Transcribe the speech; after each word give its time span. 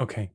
Okay. 0.00 0.30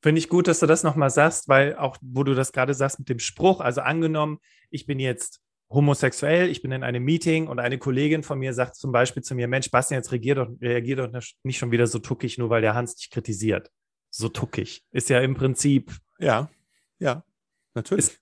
Finde 0.00 0.18
ich 0.18 0.28
gut, 0.30 0.48
dass 0.48 0.60
du 0.60 0.66
das 0.66 0.82
nochmal 0.82 1.10
sagst, 1.10 1.48
weil 1.48 1.76
auch, 1.76 1.98
wo 2.00 2.22
du 2.22 2.34
das 2.34 2.52
gerade 2.52 2.72
sagst 2.72 2.98
mit 2.98 3.08
dem 3.10 3.18
Spruch, 3.18 3.60
also 3.60 3.82
angenommen, 3.82 4.38
ich 4.70 4.86
bin 4.86 4.98
jetzt 4.98 5.42
homosexuell, 5.68 6.48
ich 6.48 6.62
bin 6.62 6.72
in 6.72 6.82
einem 6.82 7.04
Meeting 7.04 7.48
und 7.48 7.58
eine 7.58 7.76
Kollegin 7.76 8.22
von 8.22 8.38
mir 8.38 8.54
sagt 8.54 8.76
zum 8.76 8.90
Beispiel 8.90 9.22
zu 9.22 9.34
mir, 9.34 9.46
Mensch, 9.46 9.70
Bastian, 9.70 9.98
jetzt 9.98 10.10
reagier 10.10 10.36
doch, 10.36 10.48
reagier 10.62 10.96
doch 10.96 11.12
nicht 11.42 11.58
schon 11.58 11.70
wieder 11.70 11.86
so 11.86 11.98
tuckig, 11.98 12.38
nur 12.38 12.48
weil 12.48 12.62
der 12.62 12.74
Hans 12.74 12.96
dich 12.96 13.10
kritisiert. 13.10 13.70
So 14.08 14.30
tuckig. 14.30 14.82
Ist 14.90 15.10
ja 15.10 15.20
im 15.20 15.34
Prinzip. 15.34 15.94
Ja, 16.18 16.50
ja, 16.98 17.24
natürlich. 17.74 18.18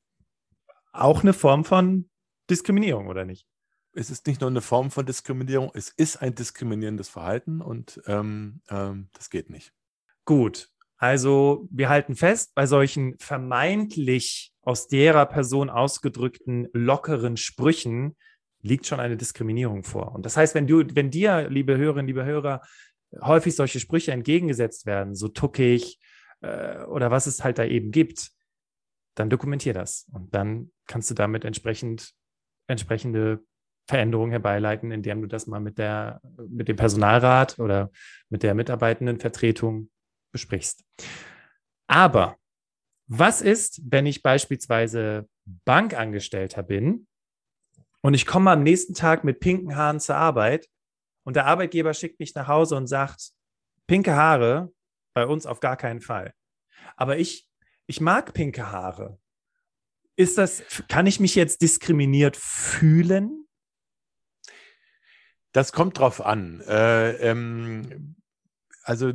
Auch 0.93 1.23
eine 1.23 1.33
Form 1.33 1.65
von 1.65 2.11
Diskriminierung, 2.51 3.07
oder 3.07 3.25
nicht? 3.25 3.47
Es 3.93 4.11
ist 4.11 4.27
nicht 4.27 4.41
nur 4.41 4.51
eine 4.51 4.63
Form 4.63 4.91
von 4.91 5.07
Diskriminierung, 5.07 5.71
es 5.75 5.91
ist 5.91 6.17
ein 6.17 6.35
diskriminierendes 6.35 7.09
Verhalten 7.09 7.61
und 7.61 8.01
ähm, 8.07 8.63
ähm, 8.69 9.09
das 9.13 9.31
geht 9.31 9.49
nicht. 9.49 9.73
Gut, 10.27 10.69
also 10.99 11.69
wir 11.71 11.89
halten 11.89 12.17
fest, 12.17 12.55
bei 12.55 12.67
solchen 12.67 13.17
vermeintlich 13.19 14.53
aus 14.61 14.89
derer 14.89 15.25
Person 15.25 15.71
ausgedrückten 15.71 16.69
lockeren 16.73 17.37
Sprüchen 17.37 18.17
liegt 18.61 18.87
schon 18.87 18.99
eine 18.99 19.17
Diskriminierung 19.17 19.85
vor. 19.85 20.15
Und 20.15 20.27
das 20.27 20.37
heißt, 20.37 20.55
wenn 20.57 20.67
du, 20.67 20.85
wenn 20.95 21.11
dir, 21.11 21.49
liebe 21.49 21.77
Hörerinnen, 21.77 22.09
liebe 22.09 22.25
Hörer, 22.25 22.63
häufig 23.21 23.55
solche 23.55 23.79
Sprüche 23.79 24.11
entgegengesetzt 24.11 24.85
werden, 24.85 25.15
so 25.15 25.29
tuckig 25.29 26.01
äh, 26.41 26.83
oder 26.85 27.13
was 27.13 27.27
es 27.27 27.45
halt 27.45 27.59
da 27.59 27.65
eben 27.65 27.93
gibt, 27.93 28.33
dann 29.15 29.31
dokumentier 29.31 29.75
das. 29.75 30.09
Und 30.13 30.35
dann 30.35 30.73
kannst 30.87 31.09
du 31.09 31.15
damit 31.15 31.45
entsprechend 31.45 32.13
entsprechende 32.67 33.45
Veränderungen 33.87 34.33
herbeileiten, 34.33 34.91
indem 34.91 35.23
du 35.23 35.29
das 35.29 35.47
mal 35.47 35.61
mit 35.61 35.79
der, 35.79 36.21
mit 36.49 36.67
dem 36.67 36.75
Personalrat 36.75 37.61
oder 37.61 37.93
mit 38.29 38.43
der 38.43 38.55
Mitarbeitendenvertretung 38.55 39.89
besprichst. 40.37 40.85
Aber 41.87 42.37
was 43.07 43.41
ist, 43.41 43.81
wenn 43.91 44.05
ich 44.05 44.23
beispielsweise 44.23 45.29
Bankangestellter 45.65 46.63
bin 46.63 47.07
und 48.03 48.15
ich 48.15 48.27
komme 48.27 48.51
am 48.51 48.63
nächsten 48.63 48.93
Tag 48.93 49.25
mit 49.25 49.41
pinken 49.41 49.77
Haaren 49.77 49.99
zur 49.99 50.17
Arbeit 50.17 50.69
und 51.25 51.37
der 51.37 51.47
Arbeitgeber 51.47 51.95
schickt 51.95 52.21
mich 52.21 52.35
nach 52.35 52.49
Hause 52.49 52.77
und 52.77 52.87
sagt, 52.87 53.31
pinke 53.87 54.15
Haare 54.15 54.73
bei 55.15 55.27
uns 55.27 55.47
auf 55.47 55.61
gar 55.61 55.77
keinen 55.77 56.03
Fall. 56.03 56.35
Aber 56.97 57.17
ich, 57.17 57.49
ich 57.87 58.01
mag 58.01 58.35
pinke 58.35 58.71
Haare. 58.71 59.19
Ist 60.17 60.37
das, 60.37 60.63
kann 60.89 61.07
ich 61.07 61.21
mich 61.21 61.35
jetzt 61.35 61.63
diskriminiert 61.63 62.37
fühlen? 62.37 63.47
Das 65.53 65.73
kommt 65.73 65.99
drauf 65.99 66.21
an. 66.21 66.61
Äh, 66.63 67.13
ähm, 67.31 68.17
also, 68.87 69.13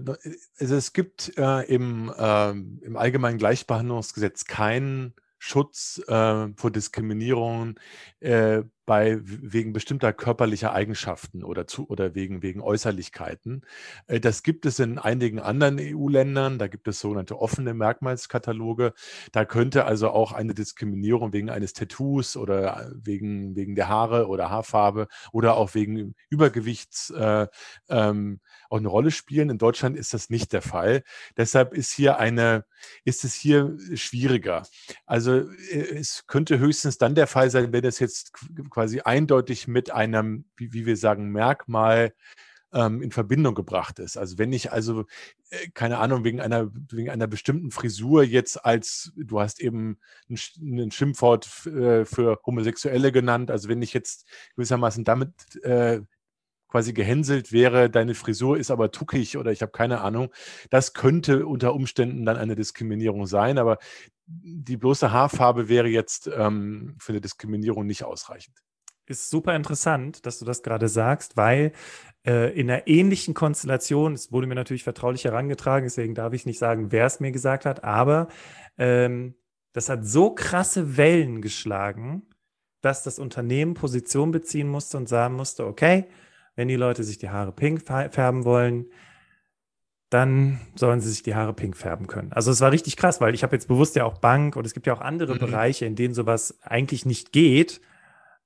also, 0.59 0.75
es 0.75 0.91
gibt 0.91 1.37
äh, 1.37 1.65
im, 1.73 2.13
äh, 2.15 2.49
im 2.51 2.97
Allgemeinen 2.97 3.37
Gleichbehandlungsgesetz 3.37 4.45
keinen 4.45 5.13
Schutz 5.39 6.01
äh, 6.07 6.47
vor 6.55 6.71
Diskriminierung 6.71 7.79
äh, 8.19 8.63
bei 8.91 9.21
wegen 9.23 9.71
bestimmter 9.71 10.11
körperlicher 10.11 10.73
Eigenschaften 10.73 11.45
oder 11.45 11.65
zu 11.65 11.87
oder 11.87 12.13
wegen 12.13 12.43
wegen 12.43 12.59
Äußerlichkeiten. 12.59 13.61
Äh, 14.07 14.19
das 14.19 14.43
gibt 14.43 14.65
es 14.65 14.79
in 14.79 14.99
einigen 14.99 15.39
anderen 15.39 15.79
EU-Ländern. 15.79 16.59
Da 16.59 16.67
gibt 16.67 16.89
es 16.89 16.99
sogenannte 16.99 17.39
offene 17.39 17.73
Merkmalskataloge. 17.73 18.91
Da 19.31 19.45
könnte 19.45 19.85
also 19.85 20.09
auch 20.09 20.33
eine 20.33 20.53
Diskriminierung 20.53 21.31
wegen 21.31 21.49
eines 21.49 21.71
Tattoos 21.71 22.35
oder 22.35 22.81
äh, 22.81 22.91
wegen 22.93 23.55
wegen 23.55 23.75
der 23.75 23.87
Haare 23.87 24.27
oder 24.27 24.49
Haarfarbe 24.49 25.07
oder 25.31 25.55
auch 25.55 25.73
wegen 25.73 26.13
Übergewichts 26.29 27.11
äh, 27.11 27.47
ähm, 27.87 28.41
auch 28.69 28.79
eine 28.79 28.89
Rolle 28.89 29.11
spielen. 29.11 29.49
In 29.49 29.57
Deutschland 29.57 29.95
ist 29.95 30.13
das 30.13 30.29
nicht 30.29 30.51
der 30.51 30.61
Fall. 30.61 31.03
Deshalb 31.37 31.73
ist 31.73 31.93
hier 31.93 32.17
eine 32.17 32.65
ist 33.05 33.23
es 33.23 33.35
hier 33.35 33.77
schwieriger. 33.93 34.63
Also 35.05 35.43
es 35.71 36.27
könnte 36.27 36.59
höchstens 36.59 36.97
dann 36.97 37.15
der 37.15 37.27
Fall 37.27 37.49
sein, 37.49 37.71
wenn 37.71 37.85
es 37.85 37.99
jetzt 37.99 38.33
quasi 38.69 38.80
quasi 38.81 39.01
eindeutig 39.01 39.67
mit 39.67 39.91
einem, 39.91 40.45
wie, 40.57 40.73
wie 40.73 40.87
wir 40.87 40.97
sagen, 40.97 41.31
Merkmal 41.31 42.13
ähm, 42.73 43.03
in 43.03 43.11
Verbindung 43.11 43.53
gebracht 43.53 43.99
ist. 43.99 44.17
Also 44.17 44.39
wenn 44.39 44.51
ich 44.53 44.71
also, 44.71 45.05
äh, 45.51 45.69
keine 45.75 45.99
Ahnung, 45.99 46.23
wegen 46.23 46.41
einer, 46.41 46.71
wegen 46.91 47.11
einer 47.11 47.27
bestimmten 47.27 47.69
Frisur 47.69 48.23
jetzt 48.23 48.65
als, 48.65 49.13
du 49.15 49.39
hast 49.39 49.61
eben 49.61 49.99
ein, 50.31 50.89
Schimpfwort 50.89 51.67
äh, 51.67 52.05
für 52.05 52.39
Homosexuelle 52.43 53.11
genannt, 53.11 53.51
also 53.51 53.69
wenn 53.69 53.83
ich 53.83 53.93
jetzt 53.93 54.27
gewissermaßen 54.55 55.03
damit 55.03 55.63
äh, 55.63 56.01
quasi 56.67 56.93
gehänselt 56.93 57.51
wäre, 57.51 57.87
deine 57.91 58.15
Frisur 58.15 58.57
ist 58.57 58.71
aber 58.71 58.89
tuckig 58.91 59.37
oder 59.37 59.51
ich 59.51 59.61
habe 59.61 59.73
keine 59.73 60.01
Ahnung. 60.01 60.33
Das 60.71 60.93
könnte 60.93 61.45
unter 61.45 61.75
Umständen 61.75 62.25
dann 62.25 62.37
eine 62.37 62.55
Diskriminierung 62.55 63.27
sein, 63.27 63.59
aber 63.59 63.77
die 64.25 64.77
bloße 64.77 65.11
Haarfarbe 65.11 65.69
wäre 65.69 65.87
jetzt 65.87 66.31
ähm, 66.33 66.95
für 66.97 67.11
eine 67.11 67.21
Diskriminierung 67.21 67.85
nicht 67.85 68.05
ausreichend 68.05 68.57
ist 69.05 69.29
super 69.29 69.55
interessant, 69.55 70.25
dass 70.25 70.39
du 70.39 70.45
das 70.45 70.63
gerade 70.63 70.87
sagst, 70.87 71.37
weil 71.37 71.73
äh, 72.25 72.57
in 72.57 72.69
einer 72.69 72.87
ähnlichen 72.87 73.33
Konstellation, 73.33 74.13
es 74.13 74.31
wurde 74.31 74.47
mir 74.47 74.55
natürlich 74.55 74.83
vertraulich 74.83 75.25
herangetragen, 75.25 75.85
deswegen 75.85 76.15
darf 76.15 76.33
ich 76.33 76.45
nicht 76.45 76.59
sagen, 76.59 76.91
wer 76.91 77.05
es 77.05 77.19
mir 77.19 77.31
gesagt 77.31 77.65
hat, 77.65 77.83
aber 77.83 78.27
ähm, 78.77 79.35
das 79.73 79.89
hat 79.89 80.05
so 80.05 80.31
krasse 80.31 80.97
Wellen 80.97 81.41
geschlagen, 81.41 82.23
dass 82.81 83.03
das 83.03 83.19
Unternehmen 83.19 83.73
Position 83.73 84.31
beziehen 84.31 84.67
musste 84.67 84.97
und 84.97 85.07
sagen 85.07 85.35
musste, 85.35 85.65
okay, 85.65 86.05
wenn 86.55 86.67
die 86.67 86.75
Leute 86.75 87.03
sich 87.03 87.17
die 87.17 87.29
Haare 87.29 87.51
pink 87.51 87.81
färben 87.85 88.43
wollen, 88.43 88.87
dann 90.09 90.59
sollen 90.75 90.99
sie 90.99 91.09
sich 91.09 91.23
die 91.23 91.35
Haare 91.35 91.53
pink 91.53 91.77
färben 91.77 92.07
können. 92.07 92.33
Also 92.33 92.51
es 92.51 92.59
war 92.59 92.71
richtig 92.71 92.97
krass, 92.97 93.21
weil 93.21 93.33
ich 93.33 93.43
habe 93.43 93.55
jetzt 93.55 93.69
bewusst 93.69 93.95
ja 93.95 94.03
auch 94.03 94.17
Bank 94.17 94.57
und 94.57 94.65
es 94.65 94.73
gibt 94.73 94.85
ja 94.85 94.93
auch 94.93 94.99
andere 94.99 95.35
mhm. 95.35 95.39
Bereiche, 95.39 95.85
in 95.85 95.95
denen 95.95 96.13
sowas 96.13 96.59
eigentlich 96.61 97.05
nicht 97.05 97.31
geht. 97.31 97.79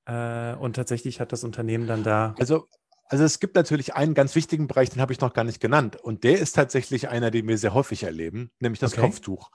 Äh, 0.06 0.54
und 0.54 0.76
tatsächlich 0.76 1.20
hat 1.20 1.32
das 1.32 1.44
Unternehmen 1.44 1.86
dann 1.86 2.02
da. 2.02 2.34
Also, 2.38 2.68
also 3.08 3.24
es 3.24 3.38
gibt 3.38 3.54
natürlich 3.54 3.94
einen 3.94 4.14
ganz 4.14 4.34
wichtigen 4.34 4.66
Bereich, 4.66 4.90
den 4.90 5.00
habe 5.00 5.12
ich 5.12 5.20
noch 5.20 5.32
gar 5.32 5.44
nicht 5.44 5.60
genannt. 5.60 5.96
Und 5.96 6.24
der 6.24 6.38
ist 6.38 6.52
tatsächlich 6.52 7.08
einer, 7.08 7.30
den 7.30 7.46
wir 7.46 7.58
sehr 7.58 7.74
häufig 7.74 8.02
erleben, 8.02 8.50
nämlich 8.58 8.80
das 8.80 8.92
okay. 8.92 9.02
Kopftuch. 9.02 9.50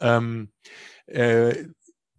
Ähm, 0.00 0.50
äh, 1.06 1.54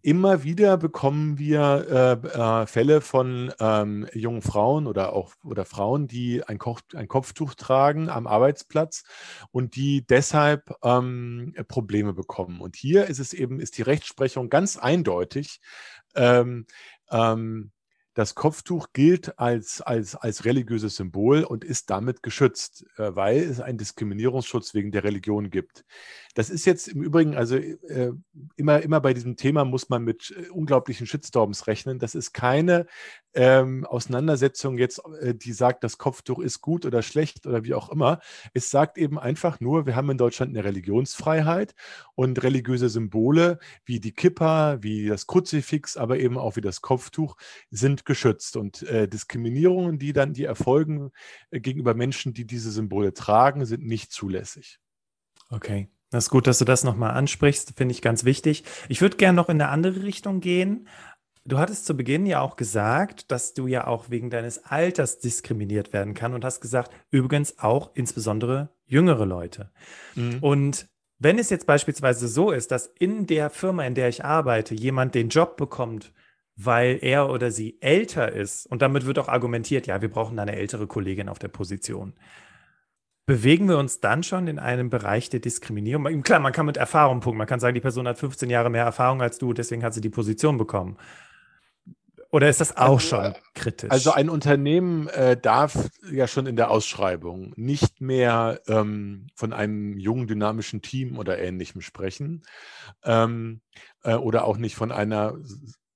immer 0.02 0.44
wieder 0.44 0.78
bekommen 0.78 1.38
wir 1.38 2.20
äh, 2.24 2.28
äh, 2.28 2.68
Fälle 2.68 3.02
von 3.02 3.54
ähm, 3.60 4.08
jungen 4.14 4.42
Frauen 4.42 4.88
oder 4.88 5.14
auch 5.14 5.34
oder 5.44 5.66
Frauen, 5.66 6.08
die 6.08 6.44
ein, 6.44 6.58
Koch, 6.58 6.82
ein, 6.96 7.08
Kopftuch 7.08 7.54
tragen 7.56 8.10
am 8.10 8.26
Arbeitsplatz 8.26 9.04
und 9.52 9.76
die 9.76 10.06
deshalb 10.06 10.74
ähm, 10.84 11.54
Probleme 11.68 12.14
bekommen. 12.14 12.62
Und 12.62 12.78
hier 12.78 13.08
ist 13.08 13.20
es 13.20 13.34
eben, 13.34 13.60
ist 13.60 13.78
die 13.78 13.82
Rechtsprechung 13.82 14.50
ganz 14.50 14.78
eindeutig. 14.78 15.60
Ähm, 16.16 16.66
ähm, 17.12 17.72
das 18.20 18.36
Kopftuch 18.36 18.88
gilt 18.92 19.40
als, 19.40 19.80
als, 19.80 20.14
als 20.14 20.44
religiöses 20.44 20.98
Symbol 20.98 21.46
und 21.46 21.64
ist 21.64 21.90
damit 21.90 22.22
geschützt, 22.22 22.86
äh, 22.98 23.16
weil 23.16 23.38
es 23.38 23.62
einen 23.62 23.78
Diskriminierungsschutz 23.78 24.74
wegen 24.74 24.92
der 24.92 25.06
Religion 25.06 25.50
gibt. 25.50 25.86
Das 26.36 26.50
ist 26.50 26.66
jetzt 26.66 26.90
im 26.90 27.02
Übrigen, 27.02 27.36
also 27.36 27.56
äh, 27.56 28.12
immer, 28.58 28.82
immer 28.82 29.00
bei 29.00 29.14
diesem 29.14 29.38
Thema 29.38 29.64
muss 29.64 29.88
man 29.88 30.04
mit 30.04 30.36
äh, 30.38 30.50
unglaublichen 30.50 31.08
Shitstorms 31.08 31.68
rechnen. 31.68 31.98
Das 31.98 32.14
ist 32.14 32.34
keine 32.34 32.88
ähm, 33.34 33.86
Auseinandersetzung 33.86 34.78
jetzt, 34.78 35.02
äh, 35.22 35.34
die 35.34 35.54
sagt, 35.54 35.84
das 35.84 35.98
Kopftuch 35.98 36.40
ist 36.40 36.62
gut 36.62 36.86
oder 36.86 37.02
schlecht 37.02 37.48
oder 37.48 37.64
wie 37.64 37.74
auch 37.74 37.90
immer. 37.90 38.20
Es 38.54 38.70
sagt 38.70 38.98
eben 38.98 39.18
einfach 39.18 39.60
nur, 39.60 39.86
wir 39.86 39.96
haben 39.96 40.10
in 40.10 40.18
Deutschland 40.18 40.50
eine 40.56 40.66
Religionsfreiheit 40.66 41.74
und 42.16 42.44
religiöse 42.44 42.90
Symbole 42.90 43.60
wie 43.86 44.00
die 44.00 44.14
Kippa, 44.14 44.82
wie 44.82 45.08
das 45.08 45.26
Kruzifix, 45.26 45.96
aber 45.96 46.20
eben 46.20 46.38
auch 46.38 46.56
wie 46.56 46.62
das 46.62 46.82
Kopftuch 46.82 47.38
sind 47.72 48.06
geschützt. 48.10 48.58
Und 48.58 48.82
äh, 48.84 49.08
Diskriminierungen, 49.08 50.00
die 50.00 50.12
dann 50.12 50.34
die 50.34 50.44
erfolgen 50.44 51.12
äh, 51.52 51.62
gegenüber 51.62 51.94
Menschen, 51.94 52.34
die 52.34 52.46
diese 52.46 52.72
Symbole 52.72 53.14
tragen, 53.14 53.66
sind 53.66 53.86
nicht 53.86 54.12
zulässig. 54.12 54.80
Okay. 55.50 55.88
Das 56.10 56.26
ist 56.26 56.30
gut, 56.32 56.48
dass 56.48 56.58
du 56.58 56.66
das 56.66 56.84
nochmal 56.84 57.12
ansprichst, 57.12 57.74
finde 57.78 57.94
ich 57.94 58.02
ganz 58.02 58.26
wichtig. 58.26 58.64
Ich 58.88 59.00
würde 59.02 59.18
gerne 59.18 59.36
noch 59.36 59.48
in 59.48 59.62
eine 59.62 59.70
andere 59.70 60.02
Richtung 60.02 60.42
gehen. 60.42 60.88
Du 61.46 61.60
hattest 61.60 61.86
zu 61.86 61.96
Beginn 61.96 62.26
ja 62.26 62.42
auch 62.42 62.56
gesagt, 62.56 63.32
dass 63.32 63.54
du 63.54 63.68
ja 63.68 63.86
auch 63.86 64.10
wegen 64.10 64.32
deines 64.32 64.66
Alters 64.66 65.20
diskriminiert 65.20 65.94
werden 65.94 66.16
kann 66.16 66.34
und 66.34 66.44
hast 66.44 66.62
gesagt, 66.62 66.92
übrigens 67.12 67.60
auch 67.60 67.92
insbesondere 67.94 68.70
jüngere 68.88 69.26
Leute. 69.26 69.72
Mhm. 70.16 70.40
Und 70.42 70.88
wenn 71.20 71.38
es 71.38 71.52
jetzt 71.52 71.68
beispielsweise 71.68 72.28
so 72.28 72.52
ist, 72.52 72.72
dass 72.72 72.88
in 72.88 73.28
der 73.28 73.52
Firma, 73.52 73.86
in 73.86 73.94
der 73.94 74.10
ich 74.10 74.26
arbeite, 74.26 74.74
jemand 74.74 75.14
den 75.14 75.30
Job 75.30 75.58
bekommt, 75.58 76.12
weil 76.62 77.00
er 77.02 77.30
oder 77.30 77.52
sie 77.52 77.78
älter 77.82 78.32
ist, 78.32 78.66
und 78.68 78.82
damit 78.82 79.06
wird 79.06 79.20
auch 79.20 79.30
argumentiert, 79.30 79.88
ja, 79.88 80.02
wir 80.02 80.10
brauchen 80.10 80.38
eine 80.40 80.56
ältere 80.56 80.88
Kollegin 80.88 81.30
auf 81.30 81.40
der 81.40 81.48
Position 81.48 82.14
bewegen 83.30 83.70
wir 83.70 83.78
uns 83.78 84.00
dann 84.00 84.24
schon 84.24 84.48
in 84.48 84.58
einem 84.58 84.90
Bereich 84.90 85.30
der 85.30 85.40
Diskriminierung? 85.40 86.24
Klar, 86.24 86.40
man 86.40 86.52
kann 86.52 86.66
mit 86.66 86.78
Erfahrung 86.78 87.20
punkten. 87.20 87.38
Man 87.38 87.46
kann 87.46 87.60
sagen, 87.60 87.76
die 87.76 87.80
Person 87.80 88.08
hat 88.08 88.18
15 88.18 88.50
Jahre 88.50 88.72
mehr 88.72 88.84
Erfahrung 88.84 89.22
als 89.22 89.38
du, 89.38 89.54
deswegen 89.54 89.84
hat 89.84 89.94
sie 89.94 90.02
die 90.02 90.10
Position 90.10 90.58
bekommen. 90.58 90.98
Oder 92.32 92.50
ist 92.50 92.60
das 92.60 92.76
auch 92.76 92.94
also, 92.94 93.00
schon 93.00 93.36
kritisch? 93.54 93.92
Also 93.92 94.14
ein 94.14 94.32
Unternehmen 94.32 95.10
äh, 95.10 95.38
darf 95.40 95.92
ja 96.12 96.26
schon 96.26 96.48
in 96.48 96.56
der 96.56 96.72
Ausschreibung 96.72 97.54
nicht 97.56 98.02
mehr 98.02 98.62
ähm, 98.68 99.28
von 99.36 99.54
einem 99.54 100.00
jungen, 100.00 100.26
dynamischen 100.26 100.82
Team 100.82 101.20
oder 101.20 101.38
ähnlichem 101.38 101.82
sprechen. 101.82 102.42
Ähm, 103.04 103.62
äh, 104.04 104.16
oder 104.16 104.46
auch 104.46 104.58
nicht 104.58 104.76
von 104.76 104.92
einer 104.92 105.36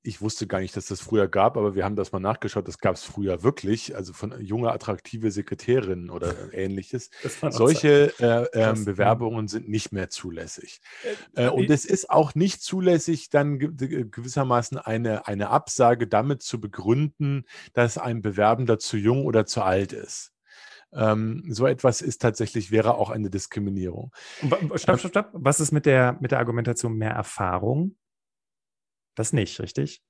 ich 0.03 0.21
wusste 0.21 0.47
gar 0.47 0.59
nicht, 0.59 0.75
dass 0.75 0.87
das 0.87 0.99
früher 0.99 1.29
gab, 1.29 1.55
aber 1.55 1.75
wir 1.75 1.85
haben 1.85 1.95
das 1.95 2.11
mal 2.11 2.19
nachgeschaut. 2.19 2.67
Das 2.67 2.77
gab 2.77 2.95
es 2.95 3.03
früher 3.03 3.41
wirklich, 3.41 3.95
also 3.95 4.11
von 4.11 4.39
junge, 4.41 4.71
attraktive 4.71 5.31
Sekretärinnen 5.31 6.09
oder 6.09 6.33
ähnliches. 6.53 7.09
Solche 7.49 8.13
äh, 8.19 8.43
äh, 8.51 8.73
Bewerbungen 8.73 9.47
sind 9.47 9.69
nicht 9.69 9.93
mehr 9.93 10.09
zulässig. 10.09 10.81
Äh, 11.35 11.45
äh 11.45 11.49
und 11.49 11.69
es 11.69 11.85
ist 11.85 12.09
auch 12.09 12.35
nicht 12.35 12.61
zulässig, 12.61 13.29
dann 13.29 13.57
gewissermaßen 13.59 14.77
eine, 14.77 15.25
eine 15.27 15.49
Absage 15.49 16.07
damit 16.07 16.43
zu 16.43 16.59
begründen, 16.59 17.45
dass 17.73 17.97
ein 17.97 18.21
Bewerbender 18.21 18.79
zu 18.79 18.97
jung 18.97 19.25
oder 19.25 19.45
zu 19.45 19.61
alt 19.61 19.93
ist. 19.93 20.31
Ähm, 20.91 21.45
so 21.47 21.65
etwas 21.65 22.01
ist 22.01 22.21
tatsächlich, 22.21 22.71
wäre 22.71 22.95
auch 22.95 23.09
eine 23.09 23.29
Diskriminierung. 23.29 24.11
Stopp, 24.75 24.99
stopp, 24.99 24.99
stopp. 24.99 25.29
Was 25.33 25.59
ist 25.59 25.71
mit 25.71 25.85
der, 25.85 26.17
mit 26.19 26.31
der 26.31 26.39
Argumentation 26.39 26.95
mehr 26.95 27.11
Erfahrung? 27.11 27.95
Das 29.15 29.33
nicht, 29.33 29.59
richtig? 29.59 30.01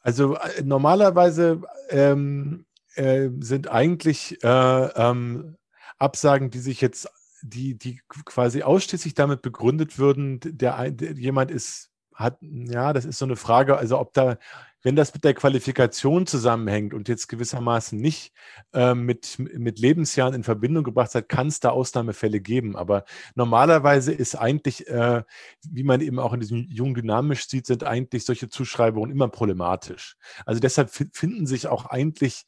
Also 0.00 0.36
äh, 0.36 0.62
normalerweise 0.62 1.62
ähm, 1.90 2.66
äh, 2.94 3.28
sind 3.40 3.68
eigentlich 3.68 4.42
äh, 4.44 4.48
ähm, 4.48 5.56
Absagen, 5.98 6.50
die 6.50 6.60
sich 6.60 6.80
jetzt, 6.80 7.08
die, 7.42 7.76
die 7.76 8.00
quasi 8.24 8.62
ausschließlich 8.62 9.14
damit 9.14 9.42
begründet 9.42 9.98
würden, 9.98 10.40
der, 10.42 10.90
der 10.90 11.12
jemand 11.12 11.50
ist, 11.50 11.90
hat, 12.14 12.38
ja, 12.40 12.92
das 12.92 13.04
ist 13.04 13.18
so 13.18 13.24
eine 13.24 13.36
Frage, 13.36 13.76
also 13.76 13.98
ob 13.98 14.12
da 14.14 14.38
wenn 14.82 14.96
das 14.96 15.12
mit 15.14 15.24
der 15.24 15.34
Qualifikation 15.34 16.26
zusammenhängt 16.26 16.94
und 16.94 17.08
jetzt 17.08 17.28
gewissermaßen 17.28 17.98
nicht 17.98 18.32
äh, 18.72 18.94
mit, 18.94 19.38
mit 19.38 19.78
Lebensjahren 19.78 20.34
in 20.34 20.44
Verbindung 20.44 20.84
gebracht 20.84 21.14
hat, 21.14 21.28
kann 21.28 21.48
es 21.48 21.60
da 21.60 21.70
Ausnahmefälle 21.70 22.40
geben. 22.40 22.76
Aber 22.76 23.04
normalerweise 23.34 24.12
ist 24.12 24.36
eigentlich, 24.36 24.86
äh, 24.88 25.22
wie 25.68 25.82
man 25.82 26.00
eben 26.00 26.18
auch 26.18 26.32
in 26.32 26.40
diesem 26.40 26.66
Jung 26.68 26.94
dynamisch 26.94 27.48
sieht, 27.48 27.66
sind 27.66 27.84
eigentlich 27.84 28.24
solche 28.24 28.48
Zuschreibungen 28.48 29.10
immer 29.10 29.28
problematisch. 29.28 30.16
Also 30.44 30.60
deshalb 30.60 30.90
finden 30.90 31.46
sich 31.46 31.66
auch 31.66 31.86
eigentlich 31.86 32.44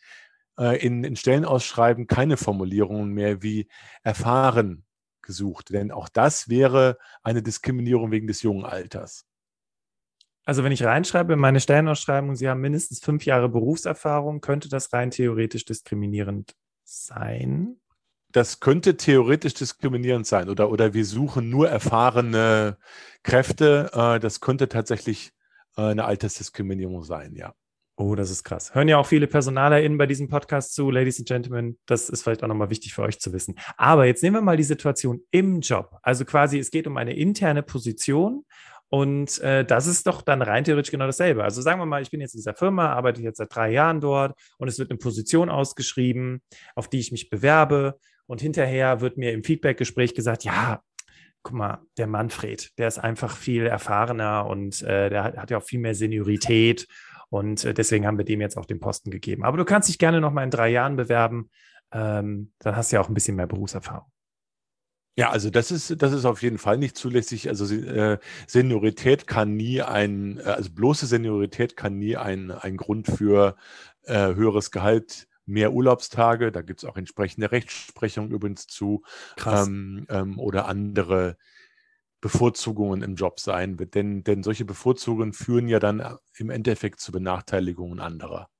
äh, 0.58 0.84
in, 0.84 1.04
in 1.04 1.16
Stellenausschreiben 1.16 2.06
keine 2.06 2.36
Formulierungen 2.36 3.12
mehr 3.12 3.42
wie 3.42 3.68
erfahren 4.02 4.84
gesucht. 5.22 5.70
Denn 5.70 5.90
auch 5.92 6.08
das 6.08 6.48
wäre 6.48 6.98
eine 7.22 7.42
Diskriminierung 7.42 8.10
wegen 8.10 8.26
des 8.26 8.42
jungen 8.42 8.64
Alters. 8.64 9.24
Also 10.48 10.64
wenn 10.64 10.72
ich 10.72 10.82
reinschreibe 10.82 11.34
in 11.34 11.38
meine 11.38 11.60
Stellenausschreibung, 11.60 12.34
Sie 12.34 12.48
haben 12.48 12.62
mindestens 12.62 13.00
fünf 13.00 13.26
Jahre 13.26 13.50
Berufserfahrung, 13.50 14.40
könnte 14.40 14.70
das 14.70 14.94
rein 14.94 15.10
theoretisch 15.10 15.66
diskriminierend 15.66 16.54
sein? 16.84 17.76
Das 18.32 18.58
könnte 18.58 18.96
theoretisch 18.96 19.52
diskriminierend 19.52 20.26
sein 20.26 20.48
oder, 20.48 20.70
oder 20.70 20.94
wir 20.94 21.04
suchen 21.04 21.50
nur 21.50 21.68
erfahrene 21.68 22.78
Kräfte. 23.22 23.90
Äh, 23.92 24.20
das 24.20 24.40
könnte 24.40 24.70
tatsächlich 24.70 25.32
äh, 25.76 25.82
eine 25.82 26.06
Altersdiskriminierung 26.06 27.02
sein, 27.02 27.34
ja. 27.34 27.52
Oh, 27.96 28.14
das 28.14 28.30
ist 28.30 28.42
krass. 28.42 28.74
Hören 28.74 28.88
ja 28.88 28.96
auch 28.96 29.06
viele 29.06 29.26
PersonalerInnen 29.26 29.98
bei 29.98 30.06
diesem 30.06 30.28
Podcast 30.28 30.72
zu, 30.72 30.90
Ladies 30.90 31.18
and 31.18 31.28
Gentlemen. 31.28 31.78
Das 31.84 32.08
ist 32.08 32.22
vielleicht 32.22 32.42
auch 32.42 32.48
nochmal 32.48 32.70
wichtig 32.70 32.94
für 32.94 33.02
euch 33.02 33.20
zu 33.20 33.34
wissen. 33.34 33.56
Aber 33.76 34.06
jetzt 34.06 34.22
nehmen 34.22 34.36
wir 34.36 34.40
mal 34.40 34.56
die 34.56 34.62
Situation 34.62 35.20
im 35.30 35.60
Job. 35.60 35.98
Also 36.00 36.24
quasi, 36.24 36.58
es 36.58 36.70
geht 36.70 36.86
um 36.86 36.96
eine 36.96 37.14
interne 37.14 37.62
Position 37.62 38.46
und 38.90 39.38
äh, 39.40 39.64
das 39.64 39.86
ist 39.86 40.06
doch 40.06 40.22
dann 40.22 40.40
rein 40.40 40.64
theoretisch 40.64 40.90
genau 40.90 41.06
dasselbe. 41.06 41.44
Also 41.44 41.60
sagen 41.60 41.80
wir 41.80 41.86
mal, 41.86 42.00
ich 42.00 42.10
bin 42.10 42.20
jetzt 42.20 42.34
in 42.34 42.38
dieser 42.38 42.54
Firma, 42.54 42.92
arbeite 42.92 43.20
jetzt 43.20 43.38
seit 43.38 43.54
drei 43.54 43.70
Jahren 43.70 44.00
dort 44.00 44.38
und 44.56 44.68
es 44.68 44.78
wird 44.78 44.90
eine 44.90 44.98
Position 44.98 45.50
ausgeschrieben, 45.50 46.40
auf 46.74 46.88
die 46.88 46.98
ich 46.98 47.12
mich 47.12 47.28
bewerbe. 47.28 47.98
Und 48.26 48.40
hinterher 48.40 49.00
wird 49.00 49.16
mir 49.16 49.32
im 49.32 49.44
Feedbackgespräch 49.44 50.14
gesagt, 50.14 50.44
ja, 50.44 50.82
guck 51.42 51.54
mal, 51.54 51.78
der 51.96 52.06
Manfred, 52.06 52.70
der 52.78 52.88
ist 52.88 52.98
einfach 52.98 53.36
viel 53.36 53.66
erfahrener 53.66 54.46
und 54.46 54.82
äh, 54.82 55.10
der 55.10 55.24
hat, 55.24 55.36
hat, 55.36 55.50
ja 55.50 55.58
auch 55.58 55.62
viel 55.62 55.80
mehr 55.80 55.94
Seniorität. 55.94 56.86
Und 57.30 57.64
äh, 57.64 57.74
deswegen 57.74 58.06
haben 58.06 58.18
wir 58.18 58.24
dem 58.24 58.40
jetzt 58.40 58.56
auch 58.56 58.66
den 58.66 58.80
Posten 58.80 59.10
gegeben. 59.10 59.44
Aber 59.44 59.58
du 59.58 59.64
kannst 59.64 59.88
dich 59.88 59.98
gerne 59.98 60.20
noch 60.20 60.32
mal 60.32 60.44
in 60.44 60.50
drei 60.50 60.70
Jahren 60.70 60.96
bewerben. 60.96 61.50
Ähm, 61.92 62.52
dann 62.58 62.76
hast 62.76 62.90
du 62.90 62.96
ja 62.96 63.02
auch 63.02 63.08
ein 63.08 63.14
bisschen 63.14 63.36
mehr 63.36 63.46
Berufserfahrung. 63.46 64.10
Ja, 65.18 65.30
also 65.30 65.50
das 65.50 65.72
ist, 65.72 66.00
das 66.00 66.12
ist 66.12 66.24
auf 66.24 66.42
jeden 66.42 66.58
Fall 66.58 66.78
nicht 66.78 66.96
zulässig. 66.96 67.48
Also 67.48 67.74
äh, 67.74 68.18
Seniorität 68.46 69.26
kann 69.26 69.56
nie 69.56 69.82
ein, 69.82 70.38
äh, 70.38 70.42
also 70.42 70.70
bloße 70.70 71.06
Seniorität 71.06 71.76
kann 71.76 71.98
nie 71.98 72.16
ein, 72.16 72.52
ein 72.52 72.76
Grund 72.76 73.08
für 73.08 73.56
äh, 74.04 74.36
höheres 74.36 74.70
Gehalt, 74.70 75.26
mehr 75.44 75.72
Urlaubstage, 75.72 76.52
da 76.52 76.62
gibt 76.62 76.84
es 76.84 76.88
auch 76.88 76.96
entsprechende 76.96 77.50
Rechtsprechung 77.50 78.30
übrigens 78.30 78.68
zu 78.68 79.02
ähm, 79.44 80.06
ähm, 80.08 80.38
oder 80.38 80.68
andere 80.68 81.36
Bevorzugungen 82.20 83.02
im 83.02 83.16
Job 83.16 83.40
sein. 83.40 83.76
Denn, 83.76 84.22
denn 84.22 84.44
solche 84.44 84.66
Bevorzugungen 84.66 85.32
führen 85.32 85.66
ja 85.66 85.80
dann 85.80 86.16
im 86.36 86.48
Endeffekt 86.48 87.00
zu 87.00 87.10
Benachteiligungen 87.10 87.98
anderer. 87.98 88.50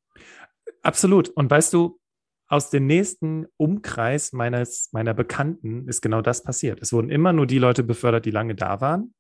Absolut. 0.83 1.29
Und 1.29 1.49
weißt 1.49 1.73
du, 1.73 2.01
aus 2.49 2.71
dem 2.71 2.87
nächsten 2.87 3.47
Umkreis 3.59 4.33
meines, 4.33 4.89
meiner 4.93 5.13
Bekannten 5.13 5.87
ist 5.87 6.01
genau 6.01 6.23
das 6.23 6.43
passiert. 6.43 6.81
Es 6.81 6.93
wurden 6.93 7.11
immer 7.11 7.33
nur 7.33 7.47
die 7.47 7.59
Leute 7.59 7.83
befördert, 7.83 8.25
die 8.25 8.31
lange 8.31 8.55
da 8.55 8.81
waren. 8.81 9.15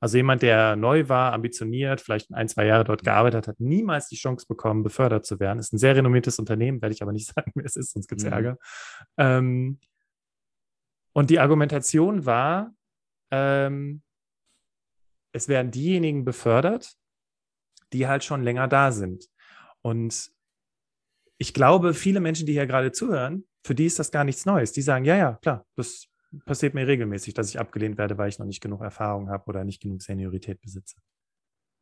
Also 0.00 0.16
jemand, 0.16 0.40
der 0.40 0.76
neu 0.76 1.10
war, 1.10 1.34
ambitioniert, 1.34 2.00
vielleicht 2.00 2.32
ein, 2.32 2.48
zwei 2.48 2.64
Jahre 2.64 2.84
dort 2.84 3.04
gearbeitet 3.04 3.48
hat, 3.48 3.60
niemals 3.60 4.08
die 4.08 4.16
Chance 4.16 4.46
bekommen, 4.48 4.82
befördert 4.82 5.26
zu 5.26 5.38
werden. 5.40 5.58
Ist 5.58 5.74
ein 5.74 5.78
sehr 5.78 5.94
renommiertes 5.94 6.38
Unternehmen, 6.38 6.80
werde 6.80 6.94
ich 6.94 7.02
aber 7.02 7.12
nicht 7.12 7.26
sagen, 7.34 7.52
wer 7.54 7.66
es 7.66 7.76
ist, 7.76 7.92
sonst 7.92 8.08
gibt 8.08 8.22
es 8.22 8.26
mhm. 8.26 8.32
Ärger. 8.32 8.58
Ähm, 9.18 9.78
und 11.12 11.28
die 11.28 11.38
Argumentation 11.38 12.24
war, 12.24 12.72
ähm, 13.30 14.02
es 15.32 15.48
werden 15.48 15.70
diejenigen 15.70 16.24
befördert, 16.24 16.94
die 17.92 18.08
halt 18.08 18.24
schon 18.24 18.42
länger 18.42 18.68
da 18.68 18.92
sind. 18.92 19.28
Und 19.82 20.30
ich 21.40 21.54
glaube, 21.54 21.94
viele 21.94 22.20
Menschen, 22.20 22.44
die 22.44 22.52
hier 22.52 22.66
gerade 22.66 22.92
zuhören, 22.92 23.44
für 23.64 23.74
die 23.74 23.86
ist 23.86 23.98
das 23.98 24.10
gar 24.10 24.24
nichts 24.24 24.44
Neues. 24.44 24.72
Die 24.72 24.82
sagen, 24.82 25.06
ja, 25.06 25.16
ja, 25.16 25.38
klar, 25.40 25.66
das 25.74 26.06
passiert 26.44 26.74
mir 26.74 26.86
regelmäßig, 26.86 27.32
dass 27.32 27.48
ich 27.48 27.58
abgelehnt 27.58 27.96
werde, 27.96 28.18
weil 28.18 28.28
ich 28.28 28.38
noch 28.38 28.46
nicht 28.46 28.60
genug 28.60 28.82
Erfahrung 28.82 29.30
habe 29.30 29.44
oder 29.46 29.64
nicht 29.64 29.80
genug 29.80 30.02
Seniorität 30.02 30.60
besitze. 30.60 30.96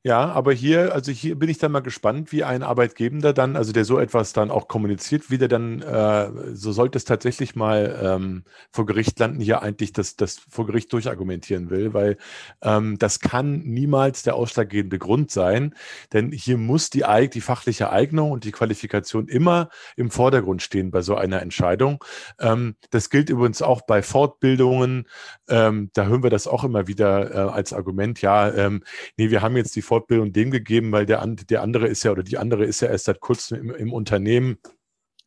Ja, 0.04 0.26
aber 0.30 0.52
hier, 0.52 0.94
also 0.94 1.10
hier 1.10 1.36
bin 1.36 1.48
ich 1.48 1.58
dann 1.58 1.72
mal 1.72 1.80
gespannt, 1.80 2.30
wie 2.30 2.44
ein 2.44 2.62
Arbeitgebender 2.62 3.32
dann, 3.32 3.56
also 3.56 3.72
der 3.72 3.84
so 3.84 3.98
etwas 3.98 4.32
dann 4.32 4.50
auch 4.52 4.68
kommuniziert, 4.68 5.28
wie 5.28 5.38
der 5.38 5.48
dann, 5.48 5.82
äh, 5.82 6.30
so 6.54 6.70
sollte 6.70 6.96
es 6.98 7.04
tatsächlich 7.04 7.56
mal 7.56 7.98
ähm, 8.00 8.44
vor 8.70 8.86
Gericht 8.86 9.18
landen, 9.18 9.40
hier 9.40 9.60
eigentlich 9.60 9.92
das, 9.92 10.14
das 10.14 10.38
vor 10.48 10.66
Gericht 10.66 10.92
durchargumentieren 10.92 11.68
will, 11.68 11.94
weil 11.94 12.16
ähm, 12.62 12.96
das 12.98 13.18
kann 13.18 13.58
niemals 13.64 14.22
der 14.22 14.36
ausschlaggebende 14.36 14.98
Grund 15.00 15.32
sein, 15.32 15.74
denn 16.12 16.30
hier 16.30 16.58
muss 16.58 16.90
die, 16.90 17.04
die 17.34 17.40
fachliche 17.40 17.90
Eignung 17.90 18.30
und 18.30 18.44
die 18.44 18.52
Qualifikation 18.52 19.26
immer 19.26 19.68
im 19.96 20.12
Vordergrund 20.12 20.62
stehen 20.62 20.92
bei 20.92 21.02
so 21.02 21.16
einer 21.16 21.42
Entscheidung. 21.42 22.04
Ähm, 22.38 22.76
das 22.90 23.10
gilt 23.10 23.30
übrigens 23.30 23.62
auch 23.62 23.82
bei 23.82 24.02
Fortbildungen, 24.02 25.08
ähm, 25.48 25.90
da 25.92 26.06
hören 26.06 26.22
wir 26.22 26.30
das 26.30 26.46
auch 26.46 26.62
immer 26.62 26.86
wieder 26.86 27.34
äh, 27.34 27.50
als 27.50 27.72
Argument, 27.72 28.22
ja, 28.22 28.48
ähm, 28.54 28.84
nee, 29.16 29.30
wir 29.30 29.42
haben 29.42 29.56
jetzt 29.56 29.74
die 29.74 29.82
Fortbildung 29.88 30.32
dem 30.32 30.50
gegeben, 30.50 30.92
weil 30.92 31.06
der, 31.06 31.26
der 31.26 31.62
andere 31.62 31.88
ist 31.88 32.02
ja 32.04 32.12
oder 32.12 32.22
die 32.22 32.38
andere 32.38 32.64
ist 32.64 32.80
ja 32.80 32.88
erst 32.88 33.06
seit 33.06 33.20
kurzem 33.20 33.58
im, 33.58 33.74
im 33.74 33.92
Unternehmen. 33.92 34.58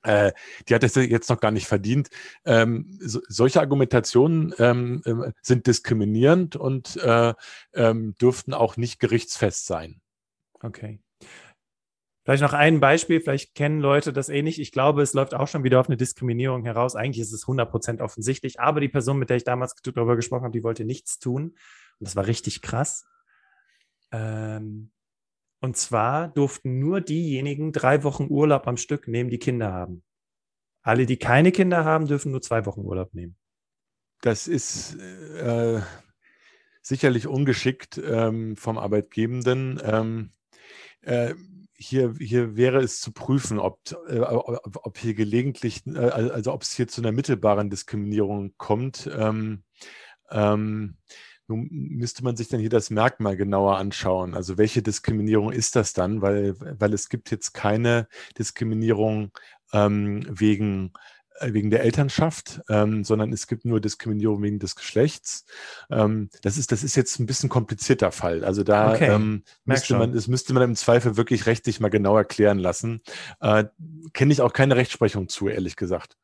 Äh, 0.03 0.31
die 0.67 0.75
hat 0.75 0.83
es 0.83 0.95
jetzt 0.95 1.29
noch 1.29 1.39
gar 1.39 1.51
nicht 1.51 1.67
verdient. 1.67 2.09
Ähm, 2.45 2.97
so, 3.01 3.21
solche 3.27 3.59
Argumentationen 3.59 4.53
ähm, 4.57 5.01
äh, 5.05 5.31
sind 5.41 5.67
diskriminierend 5.67 6.55
und 6.55 6.97
äh, 6.97 7.33
ähm, 7.73 8.15
dürften 8.19 8.53
auch 8.53 8.77
nicht 8.77 8.99
gerichtsfest 8.99 9.67
sein. 9.67 10.01
Okay. 10.61 10.99
Vielleicht 12.23 12.43
noch 12.43 12.53
ein 12.53 12.79
Beispiel, 12.79 13.19
vielleicht 13.19 13.55
kennen 13.55 13.79
Leute 13.79 14.13
das 14.13 14.29
eh 14.29 14.43
nicht. 14.43 14.59
Ich 14.59 14.71
glaube, 14.71 15.01
es 15.01 15.13
läuft 15.13 15.33
auch 15.33 15.47
schon 15.47 15.63
wieder 15.63 15.79
auf 15.79 15.87
eine 15.87 15.97
Diskriminierung 15.97 16.63
heraus. 16.65 16.95
Eigentlich 16.95 17.21
ist 17.21 17.33
es 17.33 17.45
100% 17.45 17.99
offensichtlich, 17.99 18.59
aber 18.59 18.79
die 18.79 18.89
Person, 18.89 19.17
mit 19.17 19.31
der 19.31 19.37
ich 19.37 19.43
damals 19.43 19.75
darüber 19.83 20.15
gesprochen 20.15 20.43
habe, 20.43 20.53
die 20.53 20.63
wollte 20.63 20.85
nichts 20.85 21.17
tun. 21.17 21.43
Und 21.43 21.57
das 21.99 22.15
war 22.15 22.27
richtig 22.27 22.61
krass. 22.61 23.05
Ähm, 24.11 24.91
und 25.59 25.77
zwar 25.77 26.27
durften 26.27 26.79
nur 26.79 27.01
diejenigen 27.01 27.71
drei 27.71 28.03
Wochen 28.03 28.27
Urlaub 28.29 28.67
am 28.67 28.77
Stück 28.77 29.07
nehmen, 29.07 29.29
die 29.29 29.39
Kinder 29.39 29.71
haben. 29.71 30.03
Alle, 30.81 31.05
die 31.05 31.17
keine 31.17 31.51
Kinder 31.51 31.85
haben, 31.85 32.07
dürfen 32.07 32.31
nur 32.31 32.41
zwei 32.41 32.65
Wochen 32.65 32.81
Urlaub 32.81 33.13
nehmen. 33.13 33.37
Das 34.21 34.47
ist 34.47 34.95
äh, 34.95 35.81
sicherlich 36.81 37.27
ungeschickt 37.27 38.01
ähm, 38.03 38.57
vom 38.57 38.77
Arbeitgebenden. 38.77 39.79
Ähm, 39.83 40.31
äh, 41.01 41.35
hier, 41.75 42.13
hier 42.19 42.55
wäre 42.55 42.79
es 42.79 43.01
zu 43.01 43.11
prüfen, 43.11 43.59
ob, 43.59 43.79
äh, 44.07 44.19
ob 44.19 44.97
hier 44.97 45.13
gelegentlich, 45.13 45.85
äh, 45.87 45.97
also 45.97 46.53
ob 46.53 46.63
es 46.63 46.73
hier 46.73 46.87
zu 46.87 47.01
einer 47.01 47.11
mittelbaren 47.11 47.69
Diskriminierung 47.69 48.53
kommt. 48.57 49.09
Ähm, 49.15 49.63
ähm, 50.29 50.97
nun 51.51 51.67
müsste 51.71 52.23
man 52.23 52.35
sich 52.35 52.47
dann 52.47 52.59
hier 52.59 52.69
das 52.69 52.89
Merkmal 52.89 53.35
genauer 53.37 53.77
anschauen. 53.77 54.33
Also 54.33 54.57
welche 54.57 54.81
Diskriminierung 54.81 55.51
ist 55.51 55.75
das 55.75 55.93
dann? 55.93 56.21
Weil, 56.21 56.55
weil 56.59 56.93
es 56.93 57.09
gibt 57.09 57.31
jetzt 57.31 57.53
keine 57.53 58.07
Diskriminierung 58.37 59.31
ähm, 59.73 60.25
wegen 60.29 60.93
äh, 61.39 61.53
wegen 61.53 61.69
der 61.69 61.83
Elternschaft, 61.83 62.61
ähm, 62.69 63.03
sondern 63.03 63.33
es 63.33 63.47
gibt 63.47 63.65
nur 63.65 63.81
Diskriminierung 63.81 64.41
wegen 64.41 64.59
des 64.59 64.75
Geschlechts. 64.75 65.45
Ähm, 65.89 66.29
das, 66.41 66.57
ist, 66.57 66.71
das 66.71 66.83
ist 66.83 66.95
jetzt 66.95 67.19
ein 67.19 67.25
bisschen 67.25 67.49
komplizierter 67.49 68.11
Fall. 68.11 68.43
Also 68.43 68.63
da 68.63 68.93
okay. 68.93 69.13
ähm, 69.13 69.43
müsste 69.65 69.97
man, 69.97 70.13
das 70.13 70.27
müsste 70.27 70.53
man 70.53 70.63
im 70.63 70.75
Zweifel 70.75 71.17
wirklich 71.17 71.45
rechtlich 71.45 71.79
mal 71.79 71.89
genau 71.89 72.15
erklären 72.17 72.59
lassen. 72.59 73.01
Äh, 73.39 73.65
Kenne 74.13 74.33
ich 74.33 74.41
auch 74.41 74.53
keine 74.53 74.75
Rechtsprechung 74.75 75.29
zu, 75.29 75.47
ehrlich 75.47 75.75
gesagt. 75.75 76.17